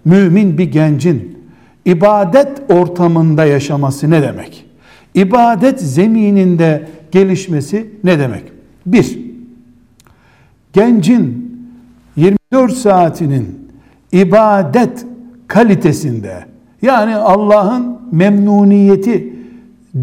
mümin 0.06 0.58
bir 0.58 0.72
gencin 0.72 1.40
ibadet 1.86 2.72
ortamında 2.72 3.46
yaşaması 3.46 4.10
ne 4.10 4.22
demek? 4.22 4.66
İbadet 5.14 5.82
zemininde 5.82 6.90
gelişmesi 7.12 7.90
ne 8.04 8.20
demek? 8.20 8.44
Bir, 8.86 9.20
gencin 10.74 11.54
24 12.16 12.74
saatinin 12.74 13.70
ibadet 14.12 15.06
kalitesinde 15.48 16.53
yani 16.84 17.16
Allah'ın 17.16 17.98
memnuniyeti 18.12 19.34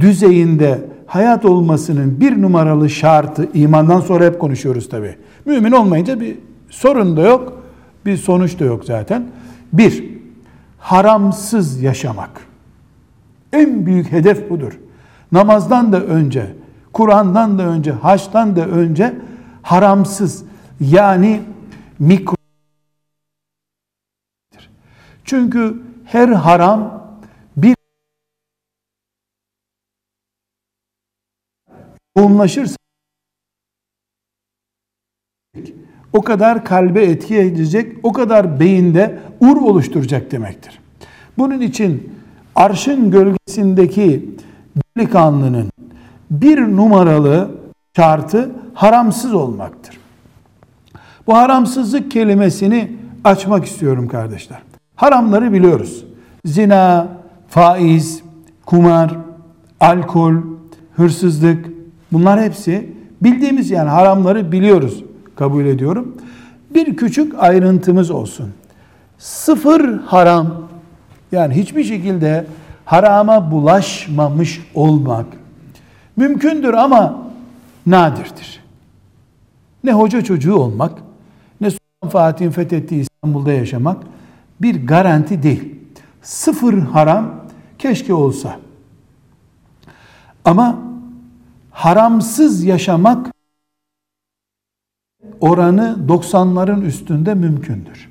düzeyinde 0.00 0.80
hayat 1.06 1.44
olmasının 1.44 2.20
bir 2.20 2.42
numaralı 2.42 2.90
şartı 2.90 3.48
imandan 3.54 4.00
sonra 4.00 4.24
hep 4.24 4.40
konuşuyoruz 4.40 4.88
tabi. 4.88 5.16
Mümin 5.44 5.72
olmayınca 5.72 6.20
bir 6.20 6.38
sorun 6.70 7.16
da 7.16 7.20
yok, 7.20 7.62
bir 8.06 8.16
sonuç 8.16 8.60
da 8.60 8.64
yok 8.64 8.84
zaten. 8.84 9.26
Bir, 9.72 10.04
haramsız 10.78 11.82
yaşamak. 11.82 12.30
En 13.52 13.86
büyük 13.86 14.12
hedef 14.12 14.50
budur. 14.50 14.78
Namazdan 15.32 15.92
da 15.92 16.00
önce, 16.00 16.46
Kur'an'dan 16.92 17.58
da 17.58 17.62
önce, 17.62 17.92
haçtan 17.92 18.56
da 18.56 18.66
önce 18.66 19.14
haramsız 19.62 20.44
yani 20.80 21.40
mikro 21.98 22.34
çünkü 25.24 25.89
her 26.12 26.28
haram 26.28 27.10
bir 27.56 27.74
yoğunlaşırsa 32.16 32.76
o 36.12 36.22
kadar 36.22 36.64
kalbe 36.64 37.02
etki 37.02 37.36
edecek, 37.36 37.96
o 38.02 38.12
kadar 38.12 38.60
beyinde 38.60 39.18
ur 39.40 39.56
oluşturacak 39.56 40.30
demektir. 40.30 40.80
Bunun 41.38 41.60
için 41.60 42.14
arşın 42.54 43.10
gölgesindeki 43.10 44.34
delikanlının 44.96 45.70
bir 46.30 46.58
numaralı 46.60 47.50
şartı 47.96 48.50
haramsız 48.74 49.34
olmaktır. 49.34 49.98
Bu 51.26 51.36
haramsızlık 51.36 52.10
kelimesini 52.10 52.96
açmak 53.24 53.64
istiyorum 53.64 54.08
kardeşler. 54.08 54.69
Haramları 55.00 55.52
biliyoruz. 55.52 56.04
Zina, 56.44 57.08
faiz, 57.48 58.22
kumar, 58.66 59.16
alkol, 59.80 60.34
hırsızlık 60.96 61.66
bunlar 62.12 62.42
hepsi 62.42 62.92
bildiğimiz 63.22 63.70
yani 63.70 63.88
haramları 63.88 64.52
biliyoruz 64.52 65.04
kabul 65.36 65.64
ediyorum. 65.64 66.16
Bir 66.74 66.96
küçük 66.96 67.34
ayrıntımız 67.38 68.10
olsun. 68.10 68.52
Sıfır 69.18 69.98
haram 69.98 70.68
yani 71.32 71.54
hiçbir 71.54 71.84
şekilde 71.84 72.46
harama 72.84 73.50
bulaşmamış 73.50 74.60
olmak 74.74 75.26
mümkündür 76.16 76.74
ama 76.74 77.22
nadirdir. 77.86 78.60
Ne 79.84 79.92
hoca 79.92 80.24
çocuğu 80.24 80.54
olmak, 80.54 80.92
ne 81.60 81.70
Sultan 81.70 82.10
Fatih'in 82.10 82.50
fethettiği 82.50 83.00
İstanbul'da 83.00 83.52
yaşamak 83.52 83.96
bir 84.62 84.86
garanti 84.86 85.42
değil. 85.42 85.74
Sıfır 86.22 86.78
haram 86.78 87.46
keşke 87.78 88.14
olsa. 88.14 88.60
Ama 90.44 90.78
haramsız 91.70 92.64
yaşamak 92.64 93.26
oranı 95.40 95.98
90'ların 96.08 96.84
üstünde 96.84 97.34
mümkündür. 97.34 98.10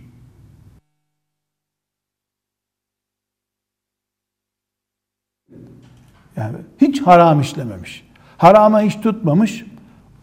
Yani 6.36 6.58
hiç 6.82 7.02
haram 7.02 7.42
işlememiş. 7.42 8.10
Harama 8.38 8.82
hiç 8.82 9.02
tutmamış. 9.02 9.66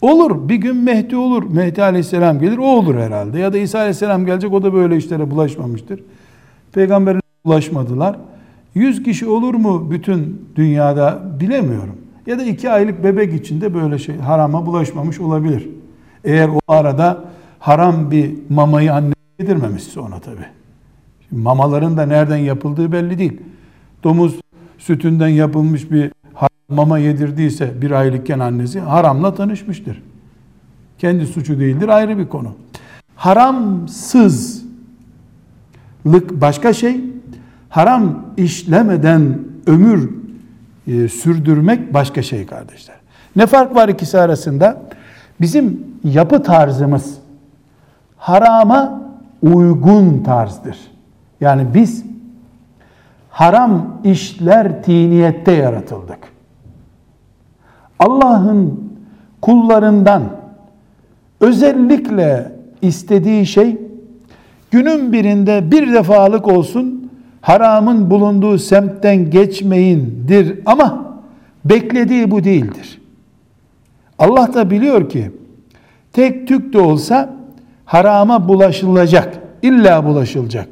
Olur 0.01 0.49
bir 0.49 0.55
gün 0.55 0.77
Mehdi 0.77 1.17
olur. 1.17 1.43
Mehdi 1.43 1.83
aleyhisselam 1.83 2.39
gelir 2.39 2.59
o 2.59 2.65
olur 2.65 2.95
herhalde. 2.95 3.39
Ya 3.39 3.53
da 3.53 3.59
İsa 3.59 3.79
aleyhisselam 3.79 4.27
gelecek 4.27 4.53
o 4.53 4.63
da 4.63 4.73
böyle 4.73 4.97
işlere 4.97 5.31
bulaşmamıştır. 5.31 6.01
Peygamberine 6.77 7.21
bulaşmadılar. 7.45 8.17
Yüz 8.75 9.03
kişi 9.03 9.27
olur 9.27 9.55
mu 9.55 9.91
bütün 9.91 10.49
dünyada 10.57 11.23
bilemiyorum. 11.41 11.97
Ya 12.27 12.39
da 12.39 12.45
iki 12.45 12.71
aylık 12.71 13.05
bebek 13.05 13.35
içinde 13.35 13.75
böyle 13.75 13.99
şey 13.99 14.17
harama 14.17 14.67
bulaşmamış 14.67 15.21
olabilir. 15.21 15.69
Eğer 16.25 16.49
o 16.49 16.59
arada 16.69 17.25
haram 17.59 18.11
bir 18.11 18.35
mamayı 18.49 18.95
anne 18.95 19.15
yedirmemişse 19.39 20.01
ona 20.01 20.19
tabi. 20.19 20.41
Mamaların 21.31 21.97
da 21.97 22.07
nereden 22.07 22.37
yapıldığı 22.37 22.93
belli 22.93 23.19
değil. 23.19 23.41
Domuz 24.05 24.41
sütünden 24.79 25.29
yapılmış 25.29 25.91
bir 25.91 26.13
mama 26.69 26.99
yedirdiyse 26.99 27.83
bir 27.83 27.91
aylıkken 27.91 28.39
annesi 28.39 28.81
haramla 28.81 29.35
tanışmıştır. 29.35 30.03
Kendi 30.99 31.27
suçu 31.27 31.61
değildir 31.61 31.89
ayrı 31.89 32.19
bir 32.19 32.29
konu. 32.29 32.55
Haramsızlık 36.07 36.41
başka 36.41 36.73
şey. 36.73 37.01
Haram 37.69 38.25
işlemeden 38.37 39.39
ömür 39.67 40.11
e, 40.87 41.09
sürdürmek 41.09 41.95
başka 41.95 42.23
şey 42.23 42.47
kardeşler. 42.47 42.97
Ne 43.37 43.47
fark 43.47 43.75
var 43.75 43.89
ikisi 43.89 44.19
arasında? 44.19 44.83
Bizim 45.41 45.87
yapı 46.05 46.43
tarzımız 46.43 47.19
harama 48.17 49.03
uygun 49.43 50.23
tarzdır. 50.23 50.79
Yani 51.41 51.67
biz 51.75 52.05
haram 53.31 54.01
işler 54.05 54.83
tiniyette 54.83 55.53
yaratıldık. 55.53 56.19
Allah'ın 57.99 58.91
kullarından 59.41 60.23
özellikle 61.41 62.53
istediği 62.83 63.47
şey 63.47 63.86
günün 64.77 65.13
birinde 65.13 65.71
bir 65.71 65.93
defalık 65.93 66.49
olsun 66.49 67.11
haramın 67.41 68.11
bulunduğu 68.11 68.59
semtten 68.59 69.31
geçmeyindir 69.31 70.59
ama 70.67 71.17
beklediği 71.65 72.31
bu 72.31 72.45
değildir. 72.45 73.01
Allah 74.19 74.55
da 74.55 74.71
biliyor 74.71 75.09
ki 75.09 75.31
tek 76.13 76.49
tük 76.49 76.73
de 76.73 76.79
olsa 76.79 77.35
harama 77.85 78.49
bulaşılacak. 78.49 79.39
İlla 79.63 80.05
bulaşılacak. 80.05 80.69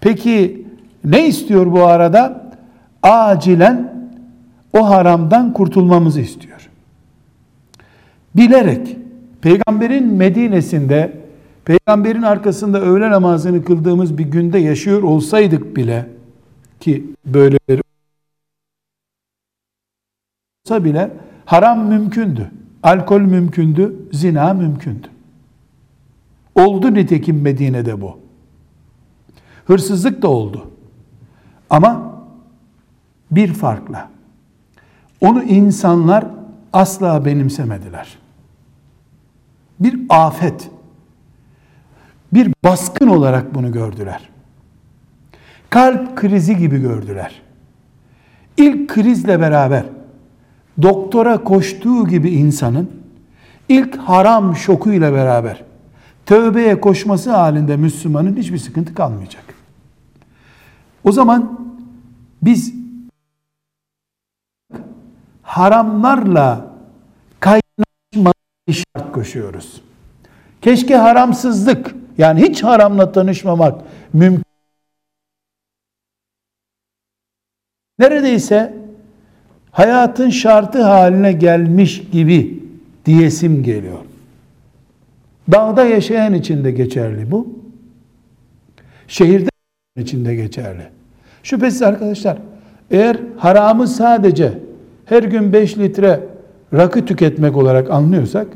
Peki 0.00 0.66
ne 1.04 1.26
istiyor 1.26 1.72
bu 1.72 1.82
arada? 1.82 2.52
Acilen 3.02 3.92
o 4.72 4.88
haramdan 4.90 5.52
kurtulmamızı 5.52 6.20
istiyor. 6.20 6.68
Bilerek 8.36 8.96
peygamberin 9.40 10.06
Medine'sinde 10.06 11.21
peygamberin 11.64 12.22
arkasında 12.22 12.80
öğle 12.80 13.10
namazını 13.10 13.64
kıldığımız 13.64 14.18
bir 14.18 14.24
günde 14.24 14.58
yaşıyor 14.58 15.02
olsaydık 15.02 15.76
bile 15.76 16.08
ki 16.80 17.04
böyleleri 17.26 17.82
olsa 20.64 20.84
bile 20.84 21.10
haram 21.44 21.86
mümkündü. 21.86 22.50
Alkol 22.82 23.20
mümkündü, 23.20 23.96
zina 24.12 24.54
mümkündü. 24.54 25.08
Oldu 26.54 26.94
nitekim 26.94 27.42
Medine'de 27.42 28.00
bu. 28.00 28.18
Hırsızlık 29.66 30.22
da 30.22 30.28
oldu. 30.28 30.70
Ama 31.70 32.22
bir 33.30 33.54
farkla. 33.54 34.10
Onu 35.20 35.42
insanlar 35.42 36.26
asla 36.72 37.24
benimsemediler. 37.24 38.18
Bir 39.80 40.00
afet, 40.08 40.70
bir 42.32 42.52
baskın 42.64 43.08
olarak 43.08 43.54
bunu 43.54 43.72
gördüler. 43.72 44.28
Kalp 45.70 46.16
krizi 46.16 46.56
gibi 46.56 46.80
gördüler. 46.80 47.42
İlk 48.56 48.90
krizle 48.90 49.40
beraber 49.40 49.84
doktora 50.82 51.44
koştuğu 51.44 52.08
gibi 52.08 52.30
insanın 52.30 52.90
ilk 53.68 53.96
haram 53.96 54.56
şokuyla 54.56 55.12
beraber 55.12 55.64
tövbeye 56.26 56.80
koşması 56.80 57.30
halinde 57.30 57.76
Müslümanın 57.76 58.36
hiçbir 58.36 58.58
sıkıntı 58.58 58.94
kalmayacak. 58.94 59.44
O 61.04 61.12
zaman 61.12 61.60
biz 62.42 62.74
haramlarla 65.42 66.74
kaynaşma 67.40 68.32
şart 68.70 69.12
koşuyoruz. 69.12 69.82
Keşke 70.62 70.96
haramsızlık 70.96 72.01
yani 72.18 72.42
hiç 72.42 72.62
haramla 72.62 73.12
tanışmamak 73.12 73.80
mümkün 74.12 74.44
neredeyse 77.98 78.74
hayatın 79.70 80.30
şartı 80.30 80.82
haline 80.82 81.32
gelmiş 81.32 82.02
gibi 82.12 82.62
diyesim 83.06 83.62
geliyor. 83.62 83.98
Dağda 85.52 85.84
yaşayan 85.84 86.34
için 86.34 86.64
de 86.64 86.70
geçerli 86.70 87.30
bu. 87.30 87.48
Şehirde 89.08 89.48
için 89.96 90.24
de 90.24 90.34
geçerli. 90.34 90.88
Şüphesiz 91.42 91.82
arkadaşlar 91.82 92.38
eğer 92.90 93.16
haramı 93.36 93.88
sadece 93.88 94.58
her 95.06 95.22
gün 95.22 95.52
5 95.52 95.78
litre 95.78 96.20
rakı 96.72 97.06
tüketmek 97.06 97.56
olarak 97.56 97.90
anlıyorsak 97.90 98.46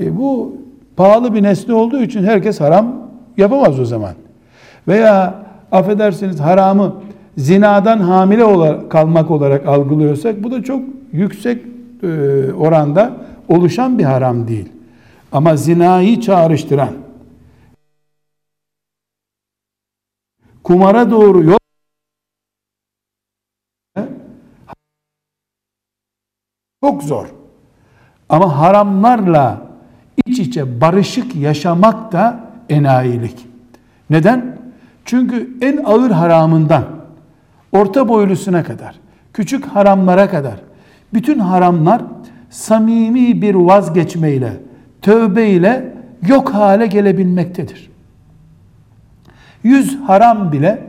e, 0.00 0.16
bu 0.18 0.56
pahalı 0.96 1.34
bir 1.34 1.42
nesne 1.42 1.74
olduğu 1.74 2.02
için 2.02 2.24
herkes 2.24 2.60
haram 2.60 2.96
yapamaz 3.36 3.80
o 3.80 3.84
zaman. 3.84 4.14
Veya 4.88 5.34
affedersiniz 5.72 6.40
haramı 6.40 6.94
zinadan 7.36 7.98
hamile 7.98 8.44
olarak, 8.44 8.90
kalmak 8.90 9.30
olarak 9.30 9.66
algılıyorsak 9.66 10.42
bu 10.42 10.50
da 10.50 10.62
çok 10.62 10.82
yüksek 11.12 11.62
e, 12.02 12.06
oranda 12.52 13.12
oluşan 13.48 13.98
bir 13.98 14.04
haram 14.04 14.48
değil. 14.48 14.68
Ama 15.32 15.56
zinayı 15.56 16.20
çağrıştıran 16.20 16.90
kumara 20.62 21.10
doğru 21.10 21.44
yol 21.44 21.56
çok 26.84 27.02
zor. 27.02 27.26
Ama 28.28 28.58
haramlarla 28.58 29.65
iç 30.26 30.38
içe 30.38 30.80
barışık 30.80 31.36
yaşamak 31.36 32.12
da 32.12 32.40
enayilik. 32.68 33.46
Neden? 34.10 34.56
Çünkü 35.04 35.56
en 35.60 35.76
ağır 35.84 36.10
haramından 36.10 36.84
orta 37.72 38.08
boylusuna 38.08 38.64
kadar, 38.64 38.94
küçük 39.32 39.66
haramlara 39.66 40.30
kadar 40.30 40.60
bütün 41.14 41.38
haramlar 41.38 42.02
samimi 42.50 43.42
bir 43.42 43.54
vazgeçmeyle, 43.54 44.52
tövbe 45.02 45.48
ile 45.48 45.92
yok 46.28 46.54
hale 46.54 46.86
gelebilmektedir. 46.86 47.90
Yüz 49.62 50.00
haram 50.00 50.52
bile 50.52 50.86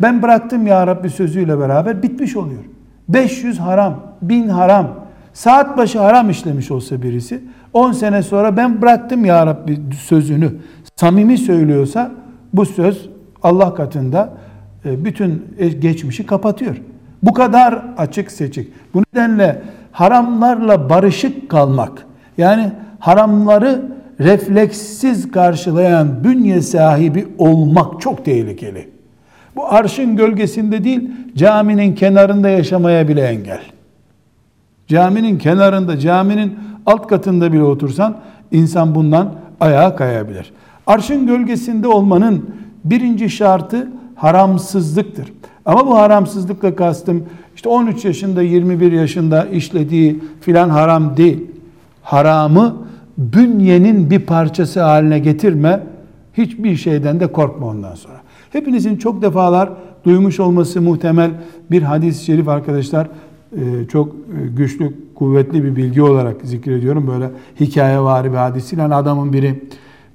ben 0.00 0.22
bıraktım 0.22 0.66
ya 0.66 0.86
Rabbi 0.86 1.10
sözüyle 1.10 1.58
beraber 1.58 2.02
bitmiş 2.02 2.36
oluyor. 2.36 2.64
500 3.08 3.58
haram, 3.58 4.00
1000 4.22 4.48
haram, 4.48 4.94
saat 5.32 5.76
başı 5.76 5.98
haram 5.98 6.30
işlemiş 6.30 6.70
olsa 6.70 7.02
birisi 7.02 7.40
10 7.76 7.92
sene 7.92 8.22
sonra 8.22 8.56
ben 8.56 8.82
bıraktım 8.82 9.24
ya 9.24 9.46
Rabbi 9.46 9.78
sözünü 10.00 10.50
samimi 10.96 11.38
söylüyorsa 11.38 12.10
bu 12.52 12.66
söz 12.66 13.08
Allah 13.42 13.74
katında 13.74 14.32
e, 14.84 15.04
bütün 15.04 15.44
geçmişi 15.80 16.26
kapatıyor. 16.26 16.76
Bu 17.22 17.32
kadar 17.32 17.82
açık 17.96 18.30
seçik. 18.30 18.72
Bu 18.94 19.02
nedenle 19.02 19.62
haramlarla 19.92 20.90
barışık 20.90 21.50
kalmak 21.50 22.06
yani 22.38 22.72
haramları 22.98 23.82
refleksiz 24.20 25.30
karşılayan 25.30 26.24
bünye 26.24 26.62
sahibi 26.62 27.28
olmak 27.38 28.00
çok 28.00 28.24
tehlikeli. 28.24 28.88
Bu 29.56 29.72
arşın 29.72 30.16
gölgesinde 30.16 30.84
değil, 30.84 31.10
caminin 31.36 31.94
kenarında 31.94 32.48
yaşamaya 32.48 33.08
bile 33.08 33.22
engel. 33.22 33.60
Caminin 34.86 35.38
kenarında, 35.38 35.98
caminin 35.98 36.58
alt 36.86 37.06
katında 37.06 37.52
bile 37.52 37.62
otursan 37.62 38.16
insan 38.52 38.94
bundan 38.94 39.34
ayağa 39.60 39.96
kayabilir. 39.96 40.52
Arşın 40.86 41.26
gölgesinde 41.26 41.88
olmanın 41.88 42.50
birinci 42.84 43.30
şartı 43.30 43.88
haramsızlıktır. 44.14 45.32
Ama 45.64 45.86
bu 45.86 45.96
haramsızlıkla 45.96 46.76
kastım 46.76 47.24
işte 47.56 47.68
13 47.68 48.04
yaşında 48.04 48.42
21 48.42 48.92
yaşında 48.92 49.44
işlediği 49.44 50.20
filan 50.40 50.68
haram 50.68 51.16
değil. 51.16 51.46
Haramı 52.02 52.76
bünyenin 53.18 54.10
bir 54.10 54.20
parçası 54.20 54.82
haline 54.82 55.18
getirme. 55.18 55.80
Hiçbir 56.34 56.76
şeyden 56.76 57.20
de 57.20 57.26
korkma 57.26 57.66
ondan 57.66 57.94
sonra. 57.94 58.16
Hepinizin 58.50 58.96
çok 58.96 59.22
defalar 59.22 59.70
duymuş 60.04 60.40
olması 60.40 60.82
muhtemel 60.82 61.30
bir 61.70 61.82
hadis-i 61.82 62.24
şerif 62.24 62.48
arkadaşlar 62.48 63.08
çok 63.88 64.08
e, 64.08 64.46
güçlü, 64.56 64.92
kuvvetli 65.14 65.64
bir 65.64 65.76
bilgi 65.76 66.02
olarak 66.02 66.36
zikrediyorum. 66.42 67.06
Böyle 67.06 67.30
hikaye 67.60 68.00
var 68.00 68.32
bir 68.32 68.36
hadisiyle 68.36 68.82
yani 68.82 68.94
adamın 68.94 69.32
biri 69.32 69.62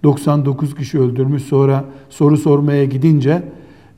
99 0.03 0.75
kişi 0.75 0.99
öldürmüş 0.99 1.43
sonra 1.43 1.85
soru 2.09 2.37
sormaya 2.37 2.85
gidince 2.85 3.43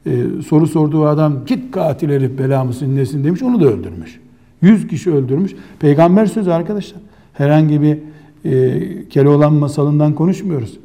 e, 0.06 0.12
soru 0.48 0.68
sorduğu 0.68 1.06
adam 1.06 1.46
git 1.46 1.72
katil 1.72 2.10
herif 2.10 2.40
bela 2.40 2.64
mısın 2.64 2.96
nesin 2.96 3.24
demiş 3.24 3.44
onu 3.44 3.62
da 3.62 3.66
öldürmüş. 3.66 4.20
100 4.62 4.88
kişi 4.88 5.12
öldürmüş. 5.12 5.56
Peygamber 5.80 6.26
sözü 6.26 6.52
arkadaşlar. 6.52 7.02
Herhangi 7.34 7.82
bir 7.82 7.98
e, 8.46 9.10
Keloğlan 9.10 9.54
masalından 9.54 10.14
konuşmuyoruz. 10.14 10.80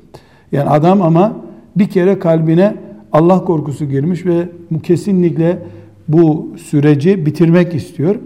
Yani 0.53 0.71
adam 0.71 1.03
ama 1.03 1.37
bir 1.77 1.89
kere 1.89 2.19
kalbine 2.19 2.77
Allah 3.13 3.45
korkusu 3.45 3.85
girmiş 3.85 4.27
ve 4.27 4.49
kesinlikle 4.83 5.63
bu 6.09 6.55
süreci 6.57 7.27
bitirmek 7.27 7.75
istiyor. 7.75 8.17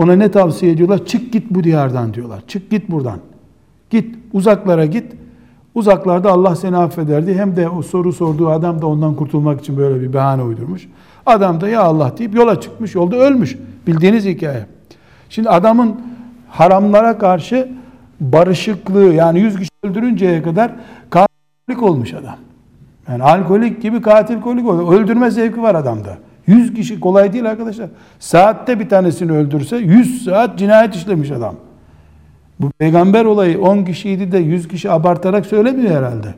Ona 0.00 0.16
ne 0.16 0.30
tavsiye 0.30 0.72
ediyorlar? 0.72 1.06
Çık 1.06 1.32
git 1.32 1.50
bu 1.50 1.64
diyardan 1.64 2.14
diyorlar. 2.14 2.42
Çık 2.48 2.70
git 2.70 2.90
buradan. 2.90 3.18
Git 3.90 4.14
uzaklara 4.32 4.86
git. 4.86 5.12
Uzaklarda 5.74 6.30
Allah 6.30 6.56
seni 6.56 6.76
affederdi. 6.76 7.34
Hem 7.34 7.56
de 7.56 7.68
o 7.68 7.82
soru 7.82 8.12
sorduğu 8.12 8.48
adam 8.48 8.82
da 8.82 8.86
ondan 8.86 9.14
kurtulmak 9.14 9.60
için 9.60 9.76
böyle 9.76 10.00
bir 10.00 10.12
bahane 10.12 10.42
uydurmuş. 10.42 10.88
Adam 11.26 11.60
da 11.60 11.68
ya 11.68 11.82
Allah 11.82 12.12
deyip 12.18 12.34
yola 12.34 12.60
çıkmış, 12.60 12.94
yolda 12.94 13.16
ölmüş. 13.16 13.58
Bildiğiniz 13.86 14.24
hikaye. 14.24 14.66
Şimdi 15.28 15.48
adamın 15.48 16.00
haramlara 16.48 17.18
karşı 17.18 17.68
barışıklığı 18.20 19.14
yani 19.14 19.40
yüz 19.40 19.58
kişi 19.58 19.70
öldürünceye 19.82 20.42
kadar 20.42 20.72
katillik 21.10 21.82
olmuş 21.82 22.14
adam. 22.14 22.36
Yani 23.08 23.22
alkolik 23.22 23.82
gibi 23.82 24.02
katil 24.02 24.40
kolik 24.40 24.68
oluyor. 24.68 24.92
Öldürme 24.92 25.30
zevki 25.30 25.62
var 25.62 25.74
adamda. 25.74 26.18
Yüz 26.50 26.74
kişi 26.74 27.00
kolay 27.00 27.32
değil 27.32 27.50
arkadaşlar. 27.50 27.88
Saatte 28.18 28.80
bir 28.80 28.88
tanesini 28.88 29.32
öldürse 29.32 29.76
yüz 29.76 30.24
saat 30.24 30.58
cinayet 30.58 30.94
işlemiş 30.94 31.30
adam. 31.30 31.54
Bu 32.60 32.70
peygamber 32.70 33.24
olayı 33.24 33.60
10 33.60 33.84
kişiydi 33.84 34.32
de 34.32 34.38
100 34.38 34.68
kişi 34.68 34.90
abartarak 34.90 35.46
söylemiyor 35.46 35.96
herhalde. 35.96 36.34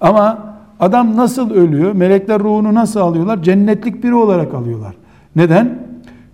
Ama 0.00 0.38
adam 0.80 1.16
nasıl 1.16 1.50
ölüyor? 1.50 1.92
Melekler 1.92 2.40
ruhunu 2.40 2.74
nasıl 2.74 3.00
alıyorlar? 3.00 3.42
Cennetlik 3.42 4.04
biri 4.04 4.14
olarak 4.14 4.54
alıyorlar. 4.54 4.94
Neden? 5.36 5.78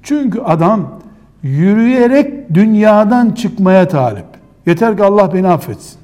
Çünkü 0.02 0.40
adam 0.40 1.00
yürüyerek 1.42 2.54
dünyadan 2.54 3.30
çıkmaya 3.30 3.88
talip. 3.88 4.26
Yeter 4.66 4.96
ki 4.96 5.04
Allah 5.04 5.34
beni 5.34 5.48
affetsin. 5.48 5.98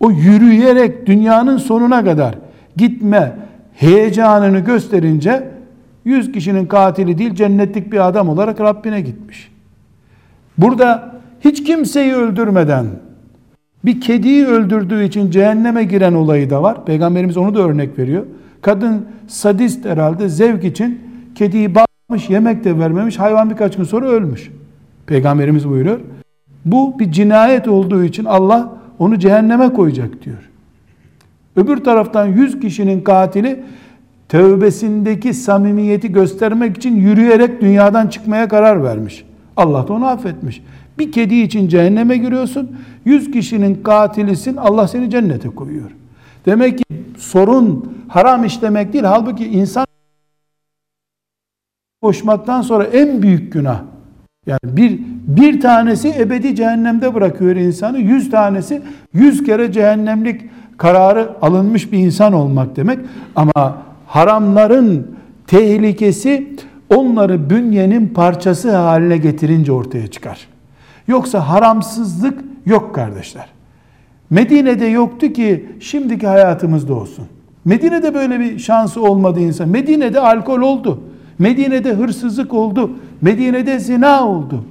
O 0.00 0.10
yürüyerek 0.10 1.06
dünyanın 1.06 1.56
sonuna 1.56 2.04
kadar 2.04 2.34
gitme 2.76 3.36
heyecanını 3.74 4.58
gösterince 4.58 5.59
100 6.04 6.32
kişinin 6.32 6.66
katili 6.66 7.18
değil 7.18 7.34
cennetlik 7.34 7.92
bir 7.92 8.08
adam 8.08 8.28
olarak 8.28 8.60
Rabbine 8.60 9.00
gitmiş. 9.00 9.52
Burada 10.58 11.14
hiç 11.40 11.64
kimseyi 11.64 12.14
öldürmeden 12.14 12.86
bir 13.84 14.00
kediyi 14.00 14.46
öldürdüğü 14.46 15.04
için 15.04 15.30
cehenneme 15.30 15.84
giren 15.84 16.12
olayı 16.12 16.50
da 16.50 16.62
var. 16.62 16.84
Peygamberimiz 16.84 17.36
onu 17.36 17.54
da 17.54 17.60
örnek 17.60 17.98
veriyor. 17.98 18.26
Kadın 18.62 19.06
sadist 19.28 19.84
herhalde 19.84 20.28
zevk 20.28 20.64
için 20.64 21.00
kediyi 21.34 21.74
bağlamış, 21.74 22.30
yemek 22.30 22.64
de 22.64 22.78
vermemiş, 22.78 23.18
hayvan 23.18 23.50
birkaç 23.50 23.76
gün 23.76 23.84
sonra 23.84 24.06
ölmüş. 24.06 24.50
Peygamberimiz 25.06 25.68
buyuruyor. 25.68 26.00
Bu 26.64 26.98
bir 26.98 27.12
cinayet 27.12 27.68
olduğu 27.68 28.04
için 28.04 28.24
Allah 28.24 28.72
onu 28.98 29.18
cehenneme 29.18 29.72
koyacak 29.72 30.24
diyor. 30.24 30.50
Öbür 31.56 31.76
taraftan 31.76 32.26
100 32.26 32.60
kişinin 32.60 33.00
katili 33.00 33.64
tövbesindeki 34.30 35.34
samimiyeti 35.34 36.12
göstermek 36.12 36.76
için 36.76 36.96
yürüyerek 36.96 37.60
dünyadan 37.60 38.06
çıkmaya 38.06 38.48
karar 38.48 38.82
vermiş. 38.84 39.24
Allah 39.56 39.88
da 39.88 39.92
onu 39.92 40.06
affetmiş. 40.06 40.62
Bir 40.98 41.12
kedi 41.12 41.34
için 41.34 41.68
cehenneme 41.68 42.16
giriyorsun. 42.16 42.76
Yüz 43.04 43.30
kişinin 43.30 43.82
katilisin. 43.82 44.56
Allah 44.56 44.88
seni 44.88 45.10
cennete 45.10 45.48
koyuyor. 45.48 45.90
Demek 46.46 46.78
ki 46.78 46.84
sorun 47.18 47.94
haram 48.08 48.44
işlemek 48.44 48.92
değil. 48.92 49.04
Halbuki 49.04 49.46
insan 49.46 49.86
koşmaktan 52.02 52.62
sonra 52.62 52.84
en 52.84 53.22
büyük 53.22 53.52
günah. 53.52 53.82
Yani 54.46 54.60
bir, 54.76 55.00
bir 55.26 55.60
tanesi 55.60 56.14
ebedi 56.18 56.54
cehennemde 56.56 57.14
bırakıyor 57.14 57.56
insanı. 57.56 57.98
Yüz 57.98 58.30
tanesi 58.30 58.82
yüz 59.12 59.44
kere 59.44 59.72
cehennemlik 59.72 60.40
kararı 60.76 61.30
alınmış 61.42 61.92
bir 61.92 61.98
insan 61.98 62.32
olmak 62.32 62.76
demek. 62.76 62.98
Ama 63.36 63.89
haramların 64.10 65.06
tehlikesi 65.46 66.56
onları 66.94 67.50
bünyenin 67.50 68.08
parçası 68.08 68.76
haline 68.76 69.16
getirince 69.16 69.72
ortaya 69.72 70.06
çıkar. 70.06 70.46
Yoksa 71.08 71.48
haramsızlık 71.48 72.44
yok 72.66 72.94
kardeşler. 72.94 73.46
Medine'de 74.30 74.86
yoktu 74.86 75.32
ki 75.32 75.68
şimdiki 75.80 76.26
hayatımızda 76.26 76.94
olsun. 76.94 77.24
Medine'de 77.64 78.14
böyle 78.14 78.40
bir 78.40 78.58
şansı 78.58 79.02
olmadı 79.02 79.40
insan. 79.40 79.68
Medine'de 79.68 80.20
alkol 80.20 80.60
oldu. 80.60 81.00
Medine'de 81.38 81.94
hırsızlık 81.94 82.54
oldu. 82.54 82.90
Medine'de 83.22 83.78
zina 83.78 84.28
oldu. 84.28 84.64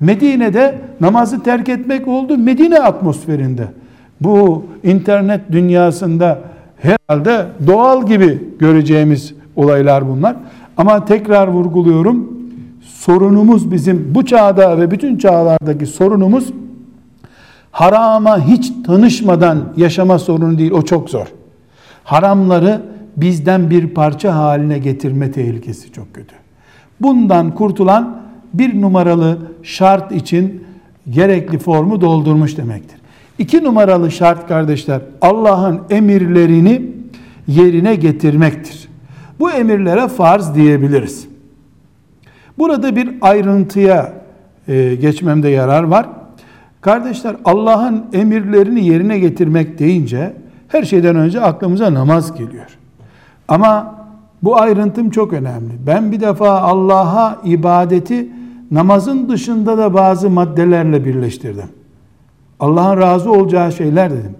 Medine'de 0.00 0.78
namazı 1.00 1.42
terk 1.42 1.68
etmek 1.68 2.08
oldu. 2.08 2.38
Medine 2.38 2.78
atmosferinde. 2.78 3.64
Bu 4.20 4.64
internet 4.84 5.52
dünyasında 5.52 6.51
herhalde 6.82 7.46
doğal 7.66 8.06
gibi 8.06 8.48
göreceğimiz 8.58 9.34
olaylar 9.56 10.08
bunlar. 10.08 10.36
Ama 10.76 11.04
tekrar 11.04 11.48
vurguluyorum. 11.48 12.32
Sorunumuz 12.82 13.72
bizim 13.72 14.14
bu 14.14 14.26
çağda 14.26 14.78
ve 14.78 14.90
bütün 14.90 15.18
çağlardaki 15.18 15.86
sorunumuz 15.86 16.52
harama 17.70 18.46
hiç 18.46 18.72
tanışmadan 18.86 19.72
yaşama 19.76 20.18
sorunu 20.18 20.58
değil. 20.58 20.70
O 20.70 20.82
çok 20.82 21.10
zor. 21.10 21.26
Haramları 22.04 22.82
bizden 23.16 23.70
bir 23.70 23.88
parça 23.88 24.34
haline 24.34 24.78
getirme 24.78 25.32
tehlikesi 25.32 25.92
çok 25.92 26.14
kötü. 26.14 26.34
Bundan 27.00 27.54
kurtulan 27.54 28.22
bir 28.54 28.80
numaralı 28.82 29.38
şart 29.62 30.12
için 30.12 30.64
gerekli 31.10 31.58
formu 31.58 32.00
doldurmuş 32.00 32.56
demektir. 32.56 33.01
İki 33.42 33.64
numaralı 33.64 34.10
şart 34.10 34.48
kardeşler 34.48 35.00
Allah'ın 35.20 35.80
emirlerini 35.90 36.82
yerine 37.46 37.94
getirmektir. 37.94 38.88
Bu 39.40 39.50
emirlere 39.50 40.08
farz 40.08 40.54
diyebiliriz. 40.54 41.28
Burada 42.58 42.96
bir 42.96 43.10
ayrıntıya 43.20 44.12
e, 44.68 44.94
geçmemde 44.94 45.48
yarar 45.48 45.82
var. 45.82 46.06
Kardeşler 46.80 47.36
Allah'ın 47.44 48.04
emirlerini 48.12 48.86
yerine 48.86 49.18
getirmek 49.18 49.78
deyince 49.78 50.32
her 50.68 50.82
şeyden 50.82 51.16
önce 51.16 51.40
aklımıza 51.40 51.94
namaz 51.94 52.34
geliyor. 52.38 52.78
Ama 53.48 53.94
bu 54.42 54.60
ayrıntım 54.60 55.10
çok 55.10 55.32
önemli. 55.32 55.72
Ben 55.86 56.12
bir 56.12 56.20
defa 56.20 56.60
Allah'a 56.60 57.40
ibadeti 57.44 58.28
namazın 58.70 59.28
dışında 59.28 59.78
da 59.78 59.94
bazı 59.94 60.30
maddelerle 60.30 61.04
birleştirdim. 61.04 61.81
Allah'ın 62.62 63.00
razı 63.00 63.32
olacağı 63.32 63.72
şeyler 63.72 64.10
dedim. 64.10 64.36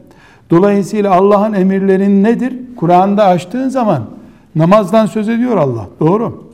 Dolayısıyla 0.50 1.14
Allah'ın 1.14 1.52
emirlerin 1.52 2.24
nedir? 2.24 2.54
Kur'an'da 2.76 3.24
açtığın 3.24 3.68
zaman 3.68 4.02
namazdan 4.56 5.06
söz 5.06 5.28
ediyor 5.28 5.56
Allah. 5.56 5.86
Doğru. 6.00 6.44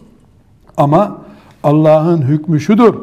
Ama 0.77 1.19
Allah'ın 1.63 2.23
hükmü 2.23 2.61
şudur. 2.61 2.95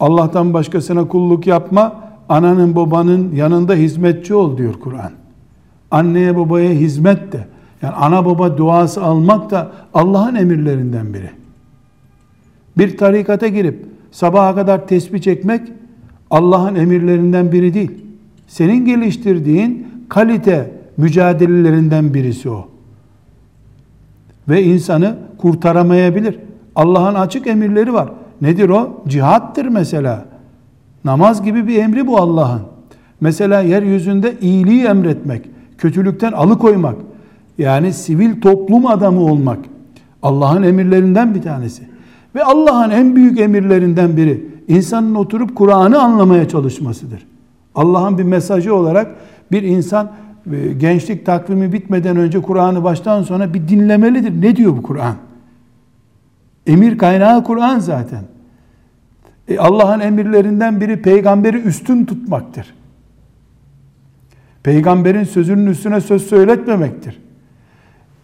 Allah'tan 0.00 0.54
başkasına 0.54 1.08
kulluk 1.08 1.46
yapma. 1.46 1.94
Ananın 2.28 2.76
babanın 2.76 3.34
yanında 3.34 3.74
hizmetçi 3.74 4.34
ol 4.34 4.56
diyor 4.56 4.74
Kur'an. 4.74 5.12
Anneye 5.90 6.36
babaya 6.36 6.70
hizmet 6.70 7.32
de. 7.32 7.46
Yani 7.82 7.94
ana 7.94 8.26
baba 8.26 8.56
duası 8.56 9.02
almak 9.02 9.50
da 9.50 9.68
Allah'ın 9.94 10.34
emirlerinden 10.34 11.14
biri. 11.14 11.30
Bir 12.78 12.96
tarikata 12.96 13.48
girip 13.48 13.86
sabaha 14.10 14.54
kadar 14.54 14.86
tesbih 14.86 15.22
çekmek 15.22 15.77
Allah'ın 16.30 16.74
emirlerinden 16.74 17.52
biri 17.52 17.74
değil. 17.74 17.90
Senin 18.46 18.84
geliştirdiğin 18.84 19.86
kalite 20.08 20.70
mücadelelerinden 20.96 22.14
birisi 22.14 22.50
o. 22.50 22.68
Ve 24.48 24.62
insanı 24.62 25.16
kurtaramayabilir. 25.38 26.38
Allah'ın 26.76 27.14
açık 27.14 27.46
emirleri 27.46 27.92
var. 27.92 28.08
Nedir 28.42 28.68
o? 28.68 29.02
Cihattır 29.08 29.66
mesela. 29.66 30.24
Namaz 31.04 31.42
gibi 31.42 31.68
bir 31.68 31.78
emri 31.78 32.06
bu 32.06 32.18
Allah'ın. 32.18 32.60
Mesela 33.20 33.60
yeryüzünde 33.60 34.34
iyiliği 34.40 34.84
emretmek, 34.84 35.42
kötülükten 35.78 36.32
alıkoymak, 36.32 36.96
yani 37.58 37.92
sivil 37.92 38.40
toplum 38.40 38.86
adamı 38.86 39.20
olmak 39.20 39.58
Allah'ın 40.22 40.62
emirlerinden 40.62 41.34
bir 41.34 41.42
tanesi. 41.42 41.82
Ve 42.34 42.44
Allah'ın 42.44 42.90
en 42.90 43.16
büyük 43.16 43.40
emirlerinden 43.40 44.16
biri 44.16 44.46
insanın 44.68 45.14
oturup 45.14 45.56
Kur'an'ı 45.56 46.02
anlamaya 46.02 46.48
çalışmasıdır. 46.48 47.26
Allah'ın 47.74 48.18
bir 48.18 48.22
mesajı 48.22 48.74
olarak 48.74 49.14
bir 49.52 49.62
insan 49.62 50.12
e, 50.52 50.72
gençlik 50.72 51.26
takvimi 51.26 51.72
bitmeden 51.72 52.16
önce 52.16 52.42
Kur'an'ı 52.42 52.84
baştan 52.84 53.22
sona 53.22 53.54
bir 53.54 53.68
dinlemelidir. 53.68 54.42
Ne 54.42 54.56
diyor 54.56 54.76
bu 54.76 54.82
Kur'an? 54.82 55.14
Emir 56.66 56.98
kaynağı 56.98 57.44
Kur'an 57.44 57.78
zaten. 57.78 58.22
E 59.48 59.58
Allah'ın 59.58 60.00
emirlerinden 60.00 60.80
biri 60.80 61.02
peygamberi 61.02 61.56
üstün 61.56 62.04
tutmaktır. 62.04 62.74
Peygamberin 64.62 65.24
sözünün 65.24 65.66
üstüne 65.66 66.00
söz 66.00 66.26
söyletmemektir. 66.26 67.20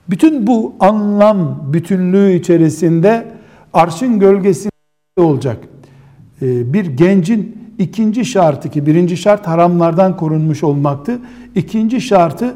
Bütün 0.09 0.47
bu 0.47 0.75
anlam 0.81 1.73
bütünlüğü 1.73 2.33
içerisinde 2.33 3.27
arşın 3.73 4.19
gölgesinde 4.19 4.71
olacak. 5.17 5.59
Ee, 6.45 6.73
bir 6.73 6.87
gencin 6.87 7.59
ikinci 7.79 8.25
şartı 8.25 8.71
ki 8.71 8.87
birinci 8.87 9.17
şart 9.17 9.47
haramlardan 9.47 10.17
korunmuş 10.17 10.65
olmaktı. 10.65 11.19
İkinci 11.55 12.01
şartı 12.01 12.55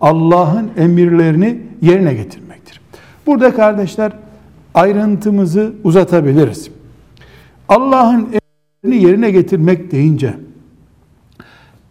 Allah'ın 0.00 0.70
emirlerini 0.76 1.62
yerine 1.82 2.14
getirmektir. 2.14 2.80
Burada 3.26 3.54
kardeşler 3.54 4.12
ayrıntımızı 4.74 5.72
uzatabiliriz. 5.84 6.70
Allah'ın 7.68 8.28
emirlerini 8.84 9.06
yerine 9.06 9.30
getirmek 9.30 9.92
deyince 9.92 10.34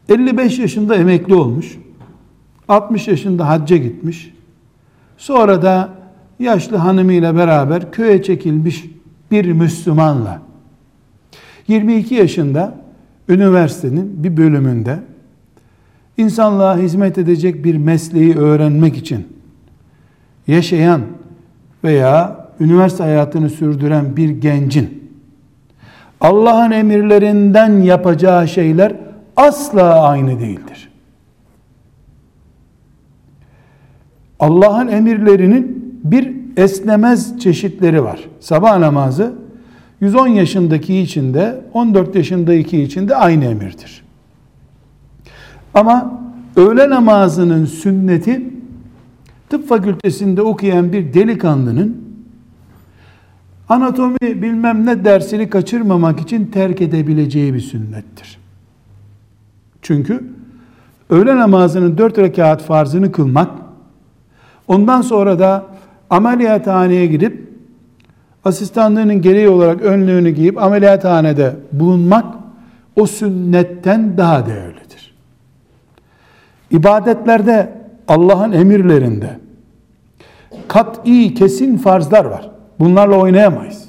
55 0.09 0.59
yaşında 0.59 0.95
emekli 0.95 1.33
olmuş, 1.35 1.77
60 2.67 3.07
yaşında 3.07 3.47
hacca 3.47 3.77
gitmiş, 3.77 4.33
Sonra 5.17 5.61
da 5.61 5.89
yaşlı 6.39 6.77
hanımıyla 6.77 7.35
beraber 7.35 7.91
köye 7.91 8.23
çekilmiş 8.23 8.85
bir 9.31 9.51
Müslümanla 9.51 10.46
22 11.67 12.15
yaşında 12.15 12.75
üniversitenin 13.29 14.23
bir 14.23 14.37
bölümünde 14.37 14.99
insanlığa 16.17 16.77
hizmet 16.77 17.17
edecek 17.17 17.65
bir 17.65 17.77
mesleği 17.77 18.37
öğrenmek 18.37 18.97
için 18.97 19.27
yaşayan 20.47 21.01
veya 21.83 22.47
üniversite 22.59 23.03
hayatını 23.03 23.49
sürdüren 23.49 24.17
bir 24.17 24.29
gencin 24.29 25.11
Allah'ın 26.21 26.71
emirlerinden 26.71 27.81
yapacağı 27.81 28.47
şeyler 28.47 28.95
asla 29.35 30.01
aynı 30.01 30.39
değildir. 30.39 30.89
Allah'ın 34.39 34.87
emirlerinin 34.87 35.93
bir 36.03 36.35
esnemez 36.57 37.39
çeşitleri 37.39 38.03
var. 38.03 38.19
Sabah 38.39 38.77
namazı 38.77 39.33
110 40.01 40.27
yaşındaki 40.27 40.99
için 40.99 41.33
de 41.33 41.61
14 41.73 42.15
yaşındaki 42.15 42.81
için 42.81 43.07
de 43.07 43.15
aynı 43.15 43.45
emirdir. 43.45 44.03
Ama 45.73 46.21
öğle 46.55 46.89
namazının 46.89 47.65
sünneti 47.65 48.41
tıp 49.49 49.67
fakültesinde 49.67 50.41
okuyan 50.41 50.93
bir 50.93 51.13
delikanlının 51.13 52.07
anatomi 53.69 54.17
bilmem 54.21 54.85
ne 54.85 55.05
dersini 55.05 55.49
kaçırmamak 55.49 56.19
için 56.19 56.45
terk 56.45 56.81
edebileceği 56.81 57.53
bir 57.53 57.59
sünnettir. 57.59 58.37
Çünkü 59.81 60.23
öğle 61.09 61.35
namazının 61.35 61.97
dört 61.97 62.17
rekat 62.17 62.63
farzını 62.63 63.11
kılmak 63.11 63.49
Ondan 64.67 65.01
sonra 65.01 65.39
da 65.39 65.65
ameliyathaneye 66.09 67.05
gidip 67.05 67.47
asistanlığının 68.47 69.21
gereği 69.21 69.49
olarak 69.49 69.81
önlüğünü 69.81 70.29
giyip 70.29 70.63
ameliyathanede 70.63 71.55
bulunmak 71.71 72.25
o 72.95 73.05
sünnetten 73.05 74.17
daha 74.17 74.45
değerlidir. 74.45 75.15
İbadetlerde 76.71 77.73
Allah'ın 78.07 78.51
emirlerinde 78.51 79.39
kat'i 80.67 81.33
kesin 81.33 81.77
farzlar 81.77 82.25
var. 82.25 82.51
Bunlarla 82.79 83.15
oynayamayız. 83.15 83.85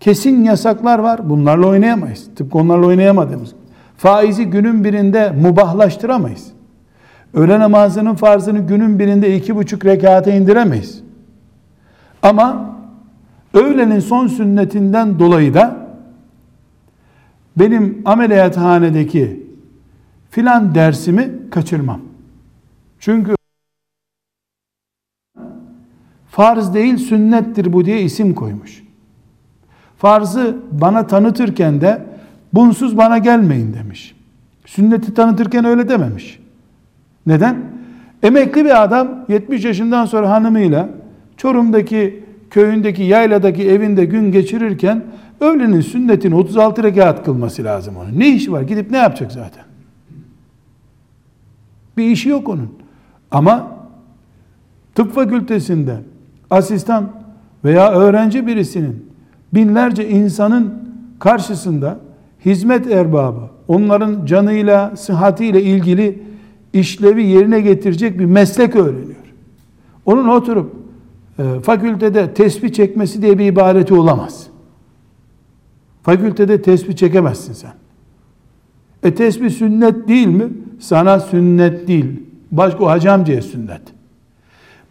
Kesin 0.00 0.44
yasaklar 0.44 0.98
var. 0.98 1.30
Bunlarla 1.30 1.66
oynayamayız. 1.66 2.28
Tıpkı 2.36 2.58
onlarla 2.58 2.86
oynayamadığımız. 2.86 3.52
Faizi 3.96 4.44
günün 4.44 4.84
birinde 4.84 5.30
mubahlaştıramayız. 5.30 6.46
Öğle 7.34 7.60
namazının 7.60 8.14
farzını 8.14 8.58
günün 8.58 8.98
birinde 8.98 9.36
iki 9.36 9.56
buçuk 9.56 9.84
rekata 9.84 10.30
indiremeyiz. 10.30 11.03
Ama 12.24 12.76
öğlenin 13.54 14.00
son 14.00 14.26
sünnetinden 14.26 15.18
dolayı 15.18 15.54
da 15.54 15.76
benim 17.56 18.02
ameliyathanedeki 18.04 19.46
filan 20.30 20.74
dersimi 20.74 21.50
kaçırmam. 21.50 22.00
Çünkü 22.98 23.34
farz 26.30 26.74
değil 26.74 26.96
sünnettir 26.96 27.72
bu 27.72 27.84
diye 27.84 28.02
isim 28.02 28.34
koymuş. 28.34 28.82
Farzı 29.98 30.56
bana 30.72 31.06
tanıtırken 31.06 31.80
de 31.80 32.06
bunsuz 32.52 32.96
bana 32.96 33.18
gelmeyin 33.18 33.74
demiş. 33.74 34.16
Sünneti 34.66 35.14
tanıtırken 35.14 35.64
öyle 35.64 35.88
dememiş. 35.88 36.40
Neden? 37.26 37.56
Emekli 38.22 38.64
bir 38.64 38.82
adam 38.82 39.24
70 39.28 39.64
yaşından 39.64 40.06
sonra 40.06 40.30
hanımıyla 40.30 41.03
Çorum'daki 41.36 42.24
köyündeki 42.50 43.02
yayladaki 43.02 43.70
evinde 43.70 44.04
gün 44.04 44.32
geçirirken 44.32 45.04
öğlenin 45.40 45.80
sünnetini 45.80 46.34
36 46.34 46.82
rekat 46.82 47.24
kılması 47.24 47.64
lazım 47.64 47.96
onun. 47.96 48.20
Ne 48.20 48.28
işi 48.28 48.52
var? 48.52 48.62
Gidip 48.62 48.90
ne 48.90 48.96
yapacak 48.96 49.32
zaten? 49.32 49.64
Bir 51.96 52.04
işi 52.04 52.28
yok 52.28 52.48
onun. 52.48 52.68
Ama 53.30 53.76
tıp 54.94 55.14
fakültesinde 55.14 55.96
asistan 56.50 57.12
veya 57.64 57.92
öğrenci 57.92 58.46
birisinin 58.46 59.06
binlerce 59.54 60.08
insanın 60.08 60.74
karşısında 61.18 61.98
hizmet 62.44 62.86
erbabı, 62.90 63.50
onların 63.68 64.26
canıyla, 64.26 64.96
sıhhatiyle 64.96 65.62
ilgili 65.62 66.22
işlevi 66.72 67.26
yerine 67.26 67.60
getirecek 67.60 68.18
bir 68.18 68.24
meslek 68.24 68.76
öğreniyor. 68.76 69.14
Onun 70.06 70.28
oturup 70.28 70.83
fakültede 71.62 72.34
tesbih 72.34 72.72
çekmesi 72.72 73.22
diye 73.22 73.38
bir 73.38 73.46
ibadeti 73.46 73.94
olamaz. 73.94 74.46
Fakültede 76.02 76.62
tesbih 76.62 76.96
çekemezsin 76.96 77.52
sen. 77.52 77.72
E 79.02 79.14
tesbih 79.14 79.50
sünnet 79.50 80.08
değil 80.08 80.26
mi? 80.26 80.48
Sana 80.80 81.20
sünnet 81.20 81.88
değil. 81.88 82.22
Başka 82.50 82.84
o 82.84 82.88
hacamcıya 82.88 83.42
sünnet. 83.42 83.82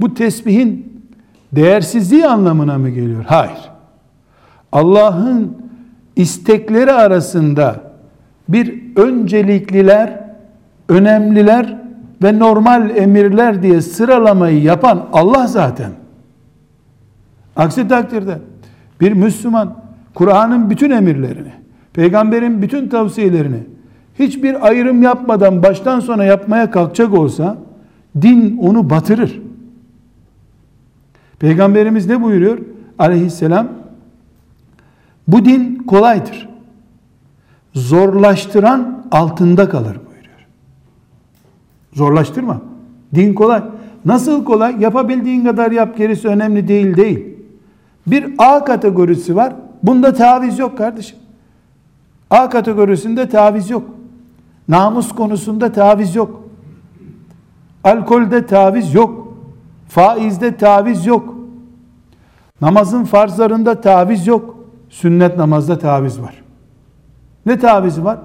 Bu 0.02 0.14
tesbihin 0.14 1.02
değersizliği 1.52 2.28
anlamına 2.28 2.78
mı 2.78 2.90
geliyor? 2.90 3.24
Hayır. 3.28 3.72
Allah'ın 4.72 5.58
istekleri 6.16 6.92
arasında 6.92 7.82
bir 8.50 8.96
öncelikliler, 8.96 10.20
önemliler 10.90 11.78
ve 12.24 12.40
normal 12.40 12.98
emirler 12.98 13.64
diye 13.64 13.82
sıralamayı 13.82 14.62
yapan 14.62 15.08
Allah 15.14 15.48
zaten. 15.48 15.92
Aksi 17.56 17.88
takdirde 17.88 18.40
bir 19.02 19.12
Müslüman 19.12 19.76
Kur'an'ın 20.14 20.70
bütün 20.70 20.92
emirlerini, 20.92 21.52
peygamberin 21.94 22.62
bütün 22.62 22.88
tavsiyelerini 22.88 23.60
hiçbir 24.20 24.68
ayrım 24.68 25.02
yapmadan 25.02 25.64
baştan 25.64 26.00
sona 26.00 26.24
yapmaya 26.24 26.72
kalkacak 26.72 27.14
olsa 27.14 27.58
din 28.22 28.58
onu 28.58 28.90
batırır. 28.90 29.42
Peygamberimiz 31.40 32.08
ne 32.08 32.22
buyuruyor? 32.22 32.58
Aleyhisselam 33.00 33.68
bu 35.28 35.46
din 35.46 35.76
kolaydır. 35.76 36.50
Zorlaştıran 37.74 39.06
altında 39.12 39.70
kalır 39.70 39.96
buyuruyor. 39.96 40.48
Zorlaştırma. 41.94 42.62
Din 43.16 43.34
kolay. 43.34 43.64
Nasıl 44.06 44.46
kolay? 44.46 44.76
Yapabildiğin 44.80 45.44
kadar 45.44 45.72
yap 45.72 45.98
gerisi 45.98 46.28
önemli 46.28 46.68
değil 46.68 46.98
değil. 46.98 47.33
Bir 48.08 48.34
A 48.38 48.66
kategorisi 48.66 49.36
var. 49.36 49.54
Bunda 49.84 50.14
taviz 50.14 50.60
yok 50.60 50.78
kardeşim. 50.78 51.18
A 52.30 52.50
kategorisinde 52.50 53.30
taviz 53.30 53.70
yok. 53.70 53.84
Namus 54.68 55.12
konusunda 55.12 55.72
taviz 55.72 56.16
yok. 56.16 56.44
Alkolde 57.84 58.46
taviz 58.46 58.94
yok. 58.94 59.34
Faizde 59.90 60.58
taviz 60.58 61.06
yok. 61.06 61.36
Namazın 62.62 63.04
farzlarında 63.04 63.82
taviz 63.82 64.28
yok. 64.28 64.56
Sünnet 64.90 65.38
namazda 65.38 65.80
taviz 65.80 66.22
var. 66.22 66.44
Ne 67.46 67.60
tavizi 67.60 68.04
var? 68.06 68.18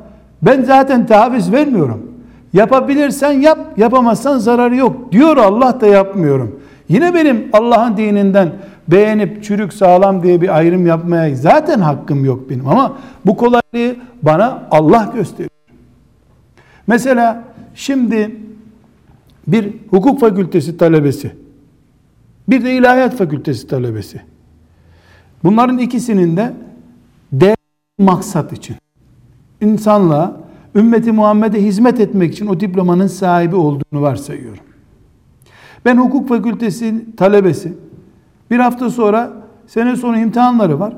Ben 0.42 0.62
zaten 0.62 1.06
taviz 1.06 1.52
vermiyorum. 1.52 2.12
Yapabilirsen 2.52 3.32
yap, 3.32 3.58
yapamazsan 3.76 4.38
zararı 4.38 4.76
yok. 4.76 5.12
Diyor 5.12 5.36
Allah 5.36 5.80
da 5.80 5.86
yapmıyorum. 5.86 6.60
Yine 6.88 7.14
benim 7.14 7.48
Allah'ın 7.52 7.96
dininden 7.96 8.52
beğenip 8.88 9.44
çürük 9.44 9.72
sağlam 9.72 10.22
diye 10.22 10.40
bir 10.40 10.56
ayrım 10.56 10.86
yapmaya 10.86 11.36
zaten 11.36 11.80
hakkım 11.80 12.24
yok 12.24 12.50
benim. 12.50 12.68
Ama 12.68 12.98
bu 13.26 13.36
kolaylığı 13.36 13.96
bana 14.22 14.68
Allah 14.70 15.12
gösteriyor. 15.14 15.50
Mesela 16.86 17.44
şimdi 17.74 18.36
bir 19.46 19.74
hukuk 19.90 20.20
fakültesi 20.20 20.76
talebesi, 20.76 21.32
bir 22.48 22.64
de 22.64 22.76
ilahiyat 22.76 23.16
fakültesi 23.16 23.66
talebesi. 23.66 24.20
Bunların 25.44 25.78
ikisinin 25.78 26.36
de 26.36 26.52
değer 27.32 27.56
maksat 27.98 28.52
için, 28.52 28.76
insanlığa, 29.60 30.36
ümmeti 30.74 31.12
Muhammed'e 31.12 31.62
hizmet 31.62 32.00
etmek 32.00 32.32
için 32.32 32.46
o 32.46 32.60
diplomanın 32.60 33.06
sahibi 33.06 33.56
olduğunu 33.56 34.02
varsayıyorum. 34.02 34.67
Ben 35.84 35.96
hukuk 35.96 36.28
fakültesi 36.28 37.16
talebesi, 37.16 37.72
bir 38.50 38.58
hafta 38.58 38.90
sonra 38.90 39.32
sene 39.66 39.96
sonu 39.96 40.18
imtihanları 40.18 40.80
var. 40.80 40.94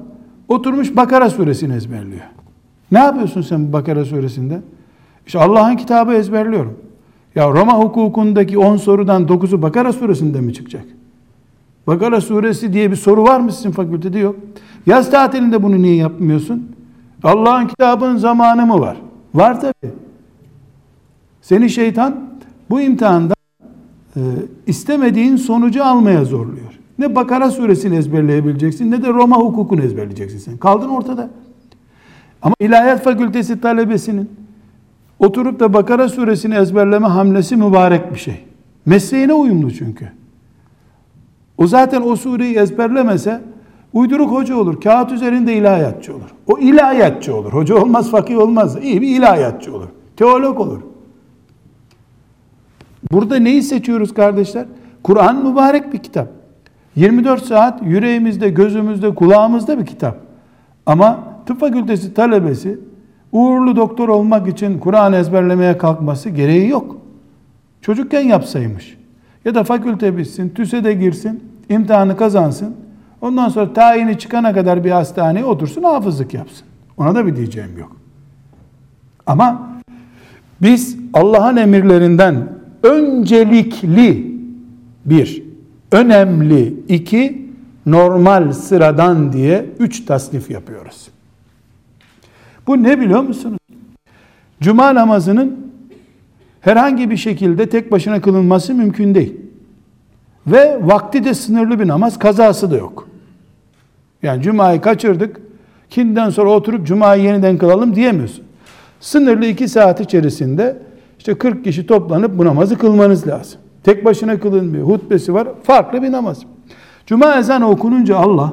Oturmuş 0.48 0.96
Bakara 0.96 1.30
suresini 1.30 1.74
ezberliyor. 1.74 2.24
Ne 2.92 2.98
yapıyorsun 2.98 3.42
sen 3.42 3.72
Bakara 3.72 4.04
suresinde? 4.04 4.60
İşte 5.26 5.38
Allah'ın 5.38 5.76
kitabı 5.76 6.12
ezberliyorum. 6.12 6.78
Ya 7.34 7.50
Roma 7.50 7.78
hukukundaki 7.78 8.58
10 8.58 8.76
sorudan 8.76 9.22
9'u 9.22 9.62
Bakara 9.62 9.92
suresinde 9.92 10.40
mi 10.40 10.54
çıkacak? 10.54 10.84
Bakara 11.86 12.20
suresi 12.20 12.72
diye 12.72 12.90
bir 12.90 12.96
soru 12.96 13.22
var 13.22 13.40
mı 13.40 13.52
sizin 13.52 13.70
fakültede? 13.70 14.18
Yok. 14.18 14.36
Yaz 14.86 15.10
tatilinde 15.10 15.62
bunu 15.62 15.82
niye 15.82 15.94
yapmıyorsun? 15.94 16.76
Allah'ın 17.22 17.66
kitabının 17.66 18.16
zamanı 18.16 18.66
mı 18.66 18.80
var? 18.80 18.96
Var 19.34 19.60
tabi. 19.60 19.92
Seni 21.42 21.70
şeytan 21.70 22.16
bu 22.70 22.80
imtihanda 22.80 23.34
e, 24.16 24.20
istemediğin 24.66 25.36
sonucu 25.36 25.84
almaya 25.84 26.24
zorluyor. 26.24 26.80
Ne 26.98 27.14
Bakara 27.14 27.50
suresini 27.50 27.96
ezberleyebileceksin 27.96 28.90
ne 28.90 29.02
de 29.02 29.08
Roma 29.08 29.36
hukukunu 29.36 29.82
ezberleyeceksin 29.82 30.38
sen. 30.38 30.56
Kaldın 30.56 30.88
ortada. 30.88 31.30
Ama 32.42 32.54
ilahiyat 32.60 33.04
fakültesi 33.04 33.60
talebesinin 33.60 34.30
oturup 35.18 35.60
da 35.60 35.72
Bakara 35.72 36.08
suresini 36.08 36.54
ezberleme 36.54 37.06
hamlesi 37.06 37.56
mübarek 37.56 38.14
bir 38.14 38.18
şey. 38.18 38.44
Mesleğine 38.86 39.32
uyumlu 39.32 39.70
çünkü. 39.70 40.08
O 41.58 41.66
zaten 41.66 42.02
o 42.02 42.16
sureyi 42.16 42.56
ezberlemese 42.56 43.40
uyduruk 43.92 44.30
hoca 44.30 44.56
olur. 44.56 44.80
Kağıt 44.80 45.12
üzerinde 45.12 45.56
ilahiyatçı 45.56 46.16
olur. 46.16 46.30
O 46.46 46.58
ilahiyatçı 46.58 47.36
olur. 47.36 47.52
Hoca 47.52 47.76
olmaz, 47.76 48.10
fakih 48.10 48.38
olmaz. 48.38 48.76
İyi 48.82 49.00
bir 49.00 49.16
ilahiyatçı 49.16 49.76
olur. 49.76 49.88
Teolog 50.16 50.60
olur. 50.60 50.80
Burada 53.12 53.36
neyi 53.38 53.62
seçiyoruz 53.62 54.14
kardeşler? 54.14 54.66
Kur'an 55.02 55.46
mübarek 55.46 55.92
bir 55.92 55.98
kitap. 55.98 56.28
24 56.96 57.44
saat 57.44 57.82
yüreğimizde, 57.82 58.48
gözümüzde, 58.50 59.14
kulağımızda 59.14 59.78
bir 59.78 59.86
kitap. 59.86 60.16
Ama 60.86 61.24
tıp 61.46 61.60
fakültesi 61.60 62.14
talebesi 62.14 62.78
uğurlu 63.32 63.76
doktor 63.76 64.08
olmak 64.08 64.48
için 64.48 64.78
Kur'an 64.78 65.12
ezberlemeye 65.12 65.78
kalkması 65.78 66.30
gereği 66.30 66.68
yok. 66.68 66.96
Çocukken 67.82 68.20
yapsaymış. 68.20 68.98
Ya 69.44 69.54
da 69.54 69.64
fakülte 69.64 70.16
bitsin, 70.16 70.48
TÜS'e 70.48 70.84
de 70.84 70.94
girsin, 70.94 71.44
imtihanı 71.68 72.16
kazansın. 72.16 72.74
Ondan 73.20 73.48
sonra 73.48 73.72
tayini 73.72 74.18
çıkana 74.18 74.52
kadar 74.52 74.84
bir 74.84 74.90
hastaneye 74.90 75.44
otursun, 75.44 75.82
hafızlık 75.82 76.34
yapsın. 76.34 76.66
Ona 76.96 77.14
da 77.14 77.26
bir 77.26 77.36
diyeceğim 77.36 77.78
yok. 77.78 77.96
Ama 79.26 79.70
biz 80.62 80.96
Allah'ın 81.14 81.56
emirlerinden 81.56 82.48
öncelikli 82.82 84.36
bir 85.04 85.42
önemli 85.92 86.74
iki, 86.88 87.50
normal 87.86 88.52
sıradan 88.52 89.32
diye 89.32 89.66
üç 89.78 90.04
tasnif 90.04 90.50
yapıyoruz. 90.50 91.08
Bu 92.66 92.82
ne 92.82 93.00
biliyor 93.00 93.22
musunuz? 93.22 93.58
Cuma 94.60 94.94
namazının 94.94 95.72
herhangi 96.60 97.10
bir 97.10 97.16
şekilde 97.16 97.68
tek 97.68 97.92
başına 97.92 98.20
kılınması 98.20 98.74
mümkün 98.74 99.14
değil. 99.14 99.36
Ve 100.46 100.78
vakti 100.82 101.24
de 101.24 101.34
sınırlı 101.34 101.80
bir 101.80 101.88
namaz, 101.88 102.18
kazası 102.18 102.70
da 102.70 102.76
yok. 102.76 103.08
Yani 104.22 104.42
cumayı 104.42 104.80
kaçırdık, 104.80 105.40
kinden 105.90 106.30
sonra 106.30 106.50
oturup 106.50 106.86
cumayı 106.86 107.22
yeniden 107.22 107.58
kılalım 107.58 107.96
diyemiyorsun. 107.96 108.44
Sınırlı 109.00 109.46
iki 109.46 109.68
saat 109.68 110.00
içerisinde 110.00 110.76
işte 111.20 111.34
40 111.34 111.64
kişi 111.64 111.86
toplanıp 111.86 112.38
bu 112.38 112.44
namazı 112.44 112.78
kılmanız 112.78 113.28
lazım. 113.28 113.60
Tek 113.82 114.04
başına 114.04 114.40
kılınmıyor. 114.40 114.86
Hutbesi 114.86 115.34
var. 115.34 115.48
Farklı 115.62 116.02
bir 116.02 116.12
namaz. 116.12 116.42
Cuma 117.06 117.38
ezanı 117.38 117.70
okununca 117.70 118.16
Allah 118.16 118.52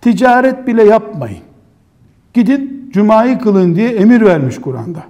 ticaret 0.00 0.66
bile 0.66 0.84
yapmayın. 0.84 1.38
Gidin 2.34 2.90
cumayı 2.92 3.38
kılın 3.38 3.74
diye 3.74 3.88
emir 3.88 4.20
vermiş 4.20 4.60
Kur'an'da. 4.60 5.02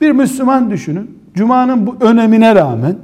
Bir 0.00 0.10
Müslüman 0.10 0.70
düşünün. 0.70 1.18
Cuma'nın 1.34 1.86
bu 1.86 1.96
önemine 2.00 2.54
rağmen 2.54 2.96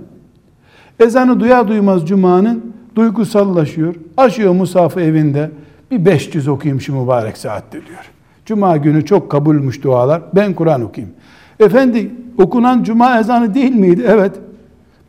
ezanı 1.00 1.40
duyar 1.40 1.68
duymaz 1.68 2.06
Cuma'nın 2.06 2.74
duygusallaşıyor. 2.96 3.94
Aşıyor 4.16 4.52
musafı 4.52 5.00
evinde. 5.00 5.50
Bir 5.90 6.04
500 6.04 6.48
okuyayım 6.48 6.80
şu 6.80 7.00
mübarek 7.00 7.36
saatte 7.36 7.86
diyor. 7.86 8.10
Cuma 8.46 8.76
günü 8.76 9.04
çok 9.04 9.30
kabulmüş 9.30 9.82
dualar. 9.82 10.22
Ben 10.34 10.54
Kur'an 10.54 10.82
okuyayım. 10.82 11.14
Efendi 11.60 12.10
okunan 12.38 12.82
cuma 12.82 13.18
ezanı 13.18 13.54
değil 13.54 13.74
miydi? 13.74 14.04
Evet. 14.06 14.32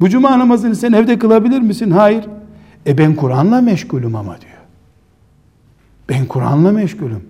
Bu 0.01 0.09
cuma 0.09 0.39
namazını 0.39 0.75
sen 0.75 0.91
evde 0.91 1.19
kılabilir 1.19 1.59
misin? 1.61 1.91
Hayır. 1.91 2.25
E 2.87 2.97
ben 2.97 3.15
Kur'an'la 3.15 3.61
meşgulüm 3.61 4.15
ama 4.15 4.41
diyor. 4.41 4.51
Ben 6.09 6.25
Kur'an'la 6.25 6.71
meşgulüm. 6.71 7.23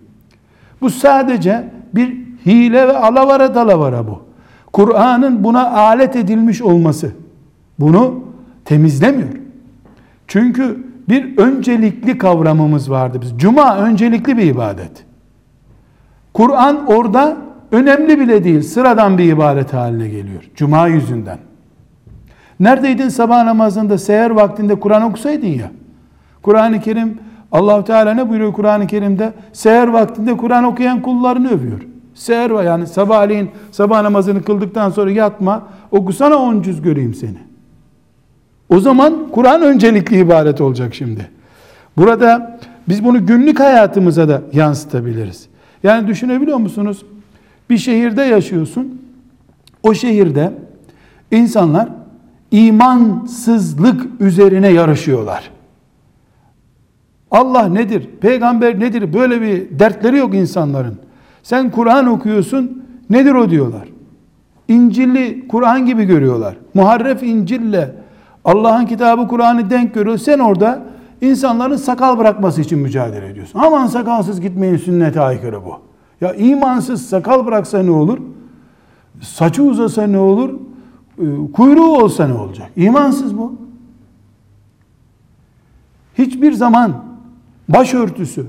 Bu 0.82 0.89
sadece 0.89 1.69
bir 1.95 2.17
hile 2.45 2.88
ve 2.88 2.97
alavara 2.97 3.55
dalavara 3.55 4.07
bu. 4.07 4.22
Kur'an'ın 4.74 5.43
buna 5.43 5.72
alet 5.72 6.15
edilmiş 6.15 6.61
olması 6.61 7.11
bunu 7.80 8.24
temizlemiyor. 8.65 9.30
Çünkü 10.28 10.84
bir 11.09 11.38
öncelikli 11.38 12.17
kavramımız 12.17 12.91
vardı 12.91 13.19
biz. 13.22 13.34
Cuma 13.38 13.78
öncelikli 13.78 14.38
bir 14.38 14.43
ibadet. 14.43 14.91
Kur'an 16.34 16.86
orada 16.88 17.38
önemli 17.72 18.19
bile 18.19 18.43
değil, 18.43 18.61
sıradan 18.61 19.17
bir 19.17 19.34
ibadet 19.34 19.74
haline 19.74 20.07
geliyor. 20.07 20.43
Cuma 20.55 20.88
yüzünden. 20.88 21.38
Neredeydin 22.59 23.09
sabah 23.09 23.43
namazında, 23.43 23.97
seher 23.97 24.30
vaktinde 24.30 24.76
Kur'an 24.76 25.01
okusaydın 25.01 25.47
ya. 25.47 25.72
Kur'an-ı 26.41 26.82
Kerim, 26.82 27.17
allah 27.51 27.84
Teala 27.84 28.13
ne 28.13 28.30
buyuruyor 28.30 28.53
Kur'an-ı 28.53 28.88
Kerim'de? 28.88 29.34
Seher 29.53 29.88
vaktinde 29.88 30.38
Kur'an 30.38 30.63
okuyan 30.63 31.01
kullarını 31.01 31.49
övüyor. 31.49 31.82
Seher 32.13 32.49
var 32.49 32.63
yani 32.63 32.88
sabahleyin 32.88 33.51
sabah 33.72 34.01
namazını 34.01 34.43
kıldıktan 34.43 34.89
sonra 34.89 35.11
yatma, 35.11 35.67
okusana 35.91 36.36
on 36.36 36.61
cüz 36.61 36.82
göreyim 36.82 37.13
seni. 37.13 37.38
O 38.69 38.80
zaman 38.80 39.13
Kur'an 39.32 39.61
öncelikli 39.61 40.19
ibaret 40.19 40.61
olacak 40.61 40.95
şimdi. 40.95 41.30
Burada 41.97 42.59
biz 42.89 43.05
bunu 43.05 43.26
günlük 43.26 43.59
hayatımıza 43.59 44.30
da 44.30 44.41
yansıtabiliriz. 44.53 45.47
Yani 45.84 46.07
düşünebiliyor 46.07 46.57
musunuz? 46.57 47.05
Bir 47.72 47.78
şehirde 47.78 48.22
yaşıyorsun. 48.22 49.01
O 49.84 49.93
şehirde 49.93 50.53
insanlar 51.32 51.89
imansızlık 52.51 54.07
üzerine 54.19 54.67
yarışıyorlar. 54.67 55.51
Allah 57.32 57.67
nedir? 57.67 58.09
Peygamber 58.22 58.80
nedir? 58.80 59.13
Böyle 59.13 59.41
bir 59.41 59.80
dertleri 59.80 60.17
yok 60.17 60.36
insanların. 60.36 60.97
Sen 61.43 61.72
Kur'an 61.72 62.07
okuyorsun. 62.07 62.84
Nedir 63.09 63.34
o 63.34 63.49
diyorlar. 63.49 63.88
İncil'i 64.67 65.47
Kur'an 65.47 65.86
gibi 65.86 66.03
görüyorlar. 66.03 66.55
Muharref 66.74 67.24
İncil'le 67.24 67.89
Allah'ın 68.45 68.86
kitabı 68.86 69.28
Kur'an'ı 69.28 69.69
denk 69.69 69.93
görüyor. 69.93 70.17
Sen 70.17 70.39
orada 70.39 70.84
insanların 71.22 71.76
sakal 71.76 72.17
bırakması 72.17 72.61
için 72.61 72.80
mücadele 72.80 73.28
ediyorsun. 73.28 73.59
Aman 73.59 73.88
sakalsız 73.88 74.41
gitmeyin 74.41 74.78
sünnete 74.78 75.22
aykırı 75.22 75.65
bu. 75.65 75.91
Ya 76.22 76.34
imansız 76.34 77.05
sakal 77.09 77.45
bıraksa 77.45 77.84
ne 77.84 77.91
olur? 77.91 78.17
Saçı 79.22 79.63
uzasa 79.63 80.07
ne 80.07 80.17
olur? 80.17 80.49
Ee, 81.19 81.24
kuyruğu 81.53 81.97
olsa 81.97 82.28
ne 82.28 82.34
olacak? 82.34 82.72
İmansız 82.76 83.38
bu. 83.38 83.55
Hiçbir 86.17 86.53
zaman 86.53 87.03
başörtüsü 87.69 88.45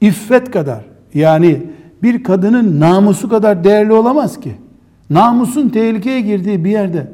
iffet 0.00 0.50
kadar 0.50 0.84
yani 1.14 1.62
bir 2.02 2.22
kadının 2.22 2.80
namusu 2.80 3.28
kadar 3.28 3.64
değerli 3.64 3.92
olamaz 3.92 4.40
ki. 4.40 4.54
Namusun 5.10 5.68
tehlikeye 5.68 6.20
girdiği 6.20 6.64
bir 6.64 6.70
yerde 6.70 7.12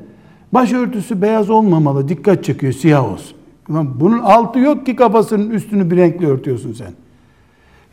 başörtüsü 0.53 1.23
beyaz 1.23 1.51
olmamalı, 1.51 2.09
dikkat 2.09 2.45
çekiyor, 2.45 2.73
siyah 2.73 3.13
olsun. 3.13 3.37
Bunun 3.69 4.19
altı 4.19 4.59
yok 4.59 4.87
ki 4.87 4.97
kafasının 4.97 5.51
üstünü 5.51 5.91
bir 5.91 5.97
renkli 5.97 6.27
örtüyorsun 6.27 6.73
sen. 6.73 6.93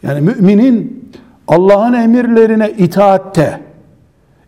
Yani 0.04 0.22
müminin 0.22 1.10
Allah'ın 1.50 1.94
emirlerine 1.94 2.72
itaatte, 2.78 3.60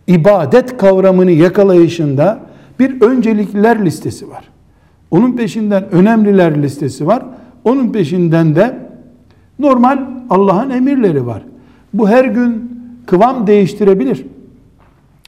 ibadet 0.06 0.76
kavramını 0.76 1.30
yakalayışında 1.30 2.40
bir 2.78 3.00
öncelikler 3.00 3.84
listesi 3.84 4.30
var. 4.30 4.44
Onun 5.10 5.36
peşinden 5.36 5.92
önemliler 5.92 6.62
listesi 6.62 7.06
var. 7.06 7.22
Onun 7.64 7.92
peşinden 7.92 8.54
de 8.54 8.78
normal 9.58 9.98
Allah'ın 10.30 10.70
emirleri 10.70 11.26
var. 11.26 11.42
Bu 11.94 12.08
her 12.08 12.24
gün 12.24 12.80
kıvam 13.06 13.46
değiştirebilir. 13.46 14.26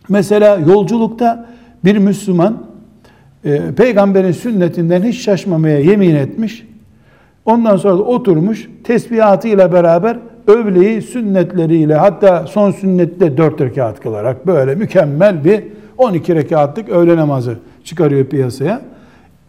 Mesela 0.08 0.56
yolculukta 0.56 1.46
bir 1.84 1.98
Müslüman 1.98 2.62
e, 3.44 3.74
peygamberin 3.74 4.32
sünnetinden 4.32 5.02
hiç 5.02 5.16
şaşmamaya 5.16 5.78
yemin 5.78 6.14
etmiş. 6.14 6.66
Ondan 7.44 7.76
sonra 7.76 7.98
da 7.98 8.02
oturmuş 8.02 8.68
tesbihatıyla 8.84 9.72
beraber 9.72 10.18
övleyi 10.46 11.02
sünnetleriyle 11.02 11.94
hatta 11.94 12.46
son 12.46 12.70
sünnette 12.70 13.36
dört 13.36 13.60
rekat 13.60 14.00
kılarak 14.00 14.46
böyle 14.46 14.74
mükemmel 14.74 15.44
bir 15.44 15.64
12 15.98 16.34
rekatlık 16.34 16.88
öğle 16.88 17.16
namazı 17.16 17.58
çıkarıyor 17.84 18.26
piyasaya. 18.26 18.80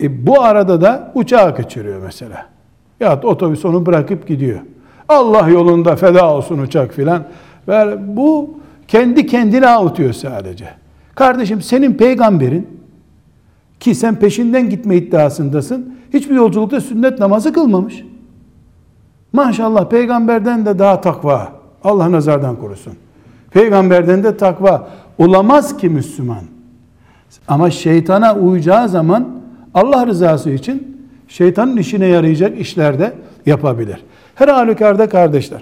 E, 0.02 0.28
bu 0.28 0.42
arada 0.42 0.82
da 0.82 1.12
uçağı 1.16 1.56
kaçırıyor 1.56 2.02
mesela. 2.04 2.46
Ya 3.00 3.20
otobüs 3.24 3.66
onu 3.66 3.86
bırakıp 3.86 4.28
gidiyor. 4.28 4.60
Allah 5.10 5.50
yolunda 5.50 5.96
feda 5.96 6.34
olsun 6.34 6.60
uçak 6.60 6.94
filan. 6.94 7.24
Ve 7.68 7.98
bu 8.18 8.60
kendi 8.88 9.26
kendine 9.28 9.68
avutuyor 9.68 10.14
sadece. 10.14 10.66
Kardeşim 11.16 11.62
senin 11.62 11.94
peygamberin 11.94 12.68
ki 13.80 13.96
sen 13.96 14.16
peşinden 14.16 14.70
gitme 14.70 14.96
iddiasındasın. 14.96 15.96
Hiçbir 16.14 16.36
yolculukta 16.36 16.82
sünnet 16.82 17.20
namazı 17.20 17.54
kılmamış. 17.54 18.04
Maşallah 19.36 19.90
peygamberden 19.90 20.66
de 20.66 20.80
daha 20.80 21.02
takva. 21.02 21.52
Allah 21.84 22.12
nazardan 22.12 22.56
korusun. 22.56 22.94
Peygamberden 23.52 24.24
de 24.24 24.38
takva. 24.38 24.88
Olamaz 25.18 25.78
ki 25.78 25.90
Müslüman. 25.90 26.44
Ama 27.48 27.72
şeytana 27.72 28.36
uyacağı 28.36 28.90
zaman 28.90 29.28
Allah 29.74 30.08
rızası 30.08 30.50
için 30.50 30.98
şeytanın 31.28 31.78
işine 31.78 32.06
yarayacak 32.06 32.60
işlerde 32.60 33.14
yapabilir. 33.46 34.04
Her 34.36 34.48
halükarda 34.48 35.10
kardeşler, 35.10 35.62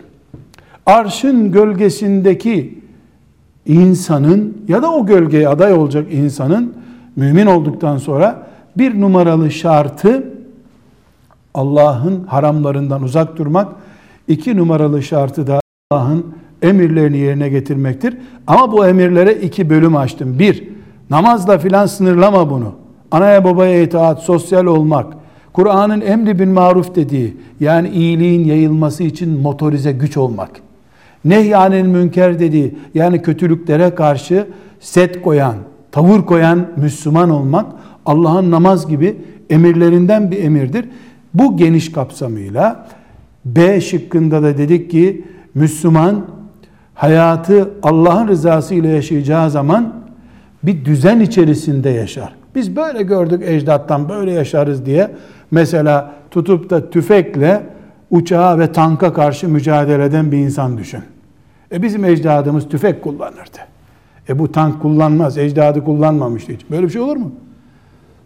arşın 0.86 1.52
gölgesindeki 1.52 2.80
insanın 3.66 4.58
ya 4.68 4.82
da 4.82 4.92
o 4.92 5.06
gölgeye 5.06 5.50
aday 5.50 5.74
olacak 5.74 6.06
insanın 6.12 6.74
mümin 7.16 7.46
olduktan 7.46 7.98
sonra 7.98 8.48
bir 8.78 9.02
numaralı 9.02 9.52
şartı 9.52 10.33
Allah'ın 11.54 12.24
haramlarından 12.24 13.04
uzak 13.04 13.38
durmak, 13.38 13.68
iki 14.28 14.58
numaralı 14.58 15.04
şartı 15.04 15.48
da 15.48 15.60
Allah'ın 15.92 16.26
emirlerini 16.62 17.18
yerine 17.18 17.50
getirmektir. 17.50 18.18
Ama 18.48 18.72
bu 18.72 18.88
emirlere 18.88 19.34
iki 19.34 19.70
bölüm 19.70 19.96
açtım. 19.96 20.40
Bir, 20.40 20.64
namazla 21.10 21.58
filan 21.58 21.86
sınırlama 21.86 22.50
bunu. 22.50 22.74
Anaya 23.12 23.44
babaya 23.44 23.82
itaat, 23.82 24.24
sosyal 24.24 24.66
olmak, 24.66 25.14
Kur'an'ın 25.54 26.02
emri 26.02 26.40
bin 26.40 26.50
maruf 26.50 26.96
dediği, 26.96 27.38
yani 27.60 27.90
iyiliğin 27.90 28.46
yayılması 28.46 29.04
için 29.04 29.42
motorize 29.42 29.92
güç 29.92 30.18
olmak. 30.18 30.50
Nehyanil 31.26 31.86
münker 31.86 32.40
dediği, 32.40 32.78
yani 32.94 33.22
kötülüklere 33.22 33.96
karşı 33.96 34.48
set 34.80 35.22
koyan, 35.22 35.56
tavır 35.92 36.22
koyan 36.22 36.66
Müslüman 36.78 37.30
olmak, 37.30 37.66
Allah'ın 38.06 38.52
namaz 38.52 38.88
gibi 38.88 39.18
emirlerinden 39.50 40.32
bir 40.32 40.44
emirdir. 40.44 40.86
Bu 41.34 41.58
geniş 41.58 41.92
kapsamıyla 41.92 42.88
B 43.46 43.82
şıkkında 43.82 44.44
da 44.44 44.58
dedik 44.58 44.92
ki 44.92 45.26
Müslüman 45.56 46.26
hayatı 46.94 47.70
Allah'ın 47.84 48.28
rızası 48.28 48.76
ile 48.76 48.88
yaşayacağı 48.88 49.52
zaman 49.52 49.94
bir 50.64 50.86
düzen 50.86 51.20
içerisinde 51.20 51.90
yaşar. 51.90 52.36
Biz 52.56 52.76
böyle 52.76 53.04
gördük 53.04 53.44
ecdattan 53.46 54.10
böyle 54.10 54.32
yaşarız 54.32 54.86
diye 54.86 55.12
mesela 55.52 56.12
tutup 56.32 56.70
da 56.70 56.90
tüfekle 56.90 57.64
uçağa 58.12 58.60
ve 58.60 58.72
tanka 58.72 59.14
karşı 59.14 59.50
mücadele 59.50 60.06
eden 60.06 60.32
bir 60.32 60.38
insan 60.38 60.78
düşün. 60.78 61.02
E 61.72 61.84
bizim 61.84 62.06
ecdadımız 62.06 62.70
tüfek 62.70 63.02
kullanırdı. 63.02 63.58
E 64.30 64.40
bu 64.40 64.52
tank 64.52 64.82
kullanmaz, 64.82 65.38
ecdadı 65.38 65.84
kullanmamıştı 65.84 66.54
hiç. 66.54 66.62
Böyle 66.72 66.84
bir 66.84 66.92
şey 66.92 67.02
olur 67.02 67.18
mu? 67.18 67.32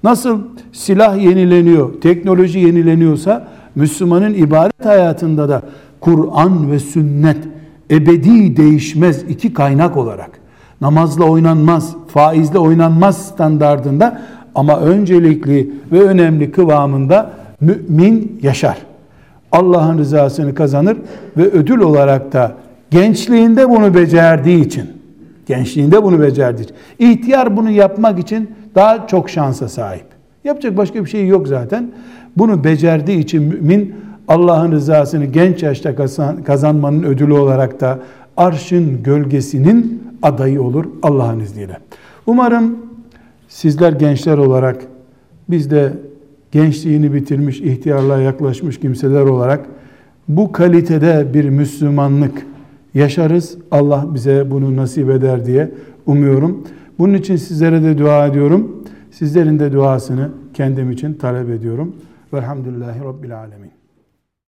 Nasıl 0.07 0.39
silah 0.71 1.23
yenileniyor, 1.23 2.01
teknoloji 2.01 2.59
yenileniyorsa 2.59 3.47
Müslümanın 3.75 4.33
ibadet 4.33 4.85
hayatında 4.85 5.49
da 5.49 5.61
Kur'an 5.99 6.71
ve 6.71 6.79
sünnet 6.79 7.37
ebedi 7.91 8.57
değişmez 8.57 9.23
iki 9.23 9.53
kaynak 9.53 9.97
olarak 9.97 10.29
namazla 10.81 11.23
oynanmaz, 11.23 11.95
faizle 12.07 12.59
oynanmaz 12.59 13.17
standardında 13.17 14.21
ama 14.55 14.79
öncelikli 14.79 15.71
ve 15.91 16.01
önemli 16.01 16.51
kıvamında 16.51 17.31
mümin 17.61 18.39
yaşar. 18.41 18.77
Allah'ın 19.51 19.97
rızasını 19.97 20.55
kazanır 20.55 20.97
ve 21.37 21.43
ödül 21.43 21.79
olarak 21.79 22.33
da 22.33 22.55
gençliğinde 22.91 23.69
bunu 23.69 23.93
becerdiği 23.93 24.65
için 24.65 24.85
gençliğinde 25.47 26.03
bunu 26.03 26.21
becerdiği 26.21 26.65
için 26.65 26.75
ihtiyar 26.99 27.57
bunu 27.57 27.69
yapmak 27.69 28.19
için 28.19 28.49
daha 28.77 29.07
çok 29.07 29.29
şansa 29.29 29.69
sahip. 29.69 30.05
Yapacak 30.43 30.77
başka 30.77 31.05
bir 31.05 31.09
şey 31.09 31.27
yok 31.27 31.47
zaten. 31.47 31.91
Bunu 32.37 32.63
becerdiği 32.63 33.19
için 33.19 33.43
mümin 33.43 33.95
Allah'ın 34.27 34.71
rızasını 34.71 35.25
genç 35.25 35.63
yaşta 35.63 35.95
kazanmanın 36.45 37.03
ödülü 37.03 37.33
olarak 37.33 37.81
da 37.81 37.99
arşın 38.37 39.03
gölgesinin 39.03 40.03
adayı 40.21 40.61
olur 40.61 40.85
Allah'ın 41.03 41.39
izniyle. 41.39 41.77
Umarım 42.25 42.77
sizler 43.47 43.91
gençler 43.93 44.37
olarak 44.37 44.81
biz 45.49 45.71
de 45.71 45.93
gençliğini 46.51 47.13
bitirmiş, 47.13 47.61
ihtiyarlığa 47.61 48.21
yaklaşmış 48.21 48.79
kimseler 48.79 49.21
olarak 49.21 49.65
bu 50.27 50.51
kalitede 50.51 51.27
bir 51.33 51.49
Müslümanlık 51.49 52.45
yaşarız. 52.93 53.57
Allah 53.71 54.05
bize 54.13 54.51
bunu 54.51 54.75
nasip 54.75 55.09
eder 55.09 55.45
diye 55.45 55.71
umuyorum. 56.05 56.63
Bunun 56.99 57.13
için 57.13 57.35
sizlere 57.35 57.83
de 57.83 57.97
dua 57.97 58.27
ediyorum. 58.27 58.83
Sizlerin 59.11 59.59
de 59.59 59.73
duasını 59.73 60.31
kendim 60.53 60.91
için 60.91 61.13
talep 61.13 61.49
ediyorum. 61.49 61.95
Velhamdülillahi 62.33 62.99
Rabbil 63.03 63.39
Alemin. 63.39 63.76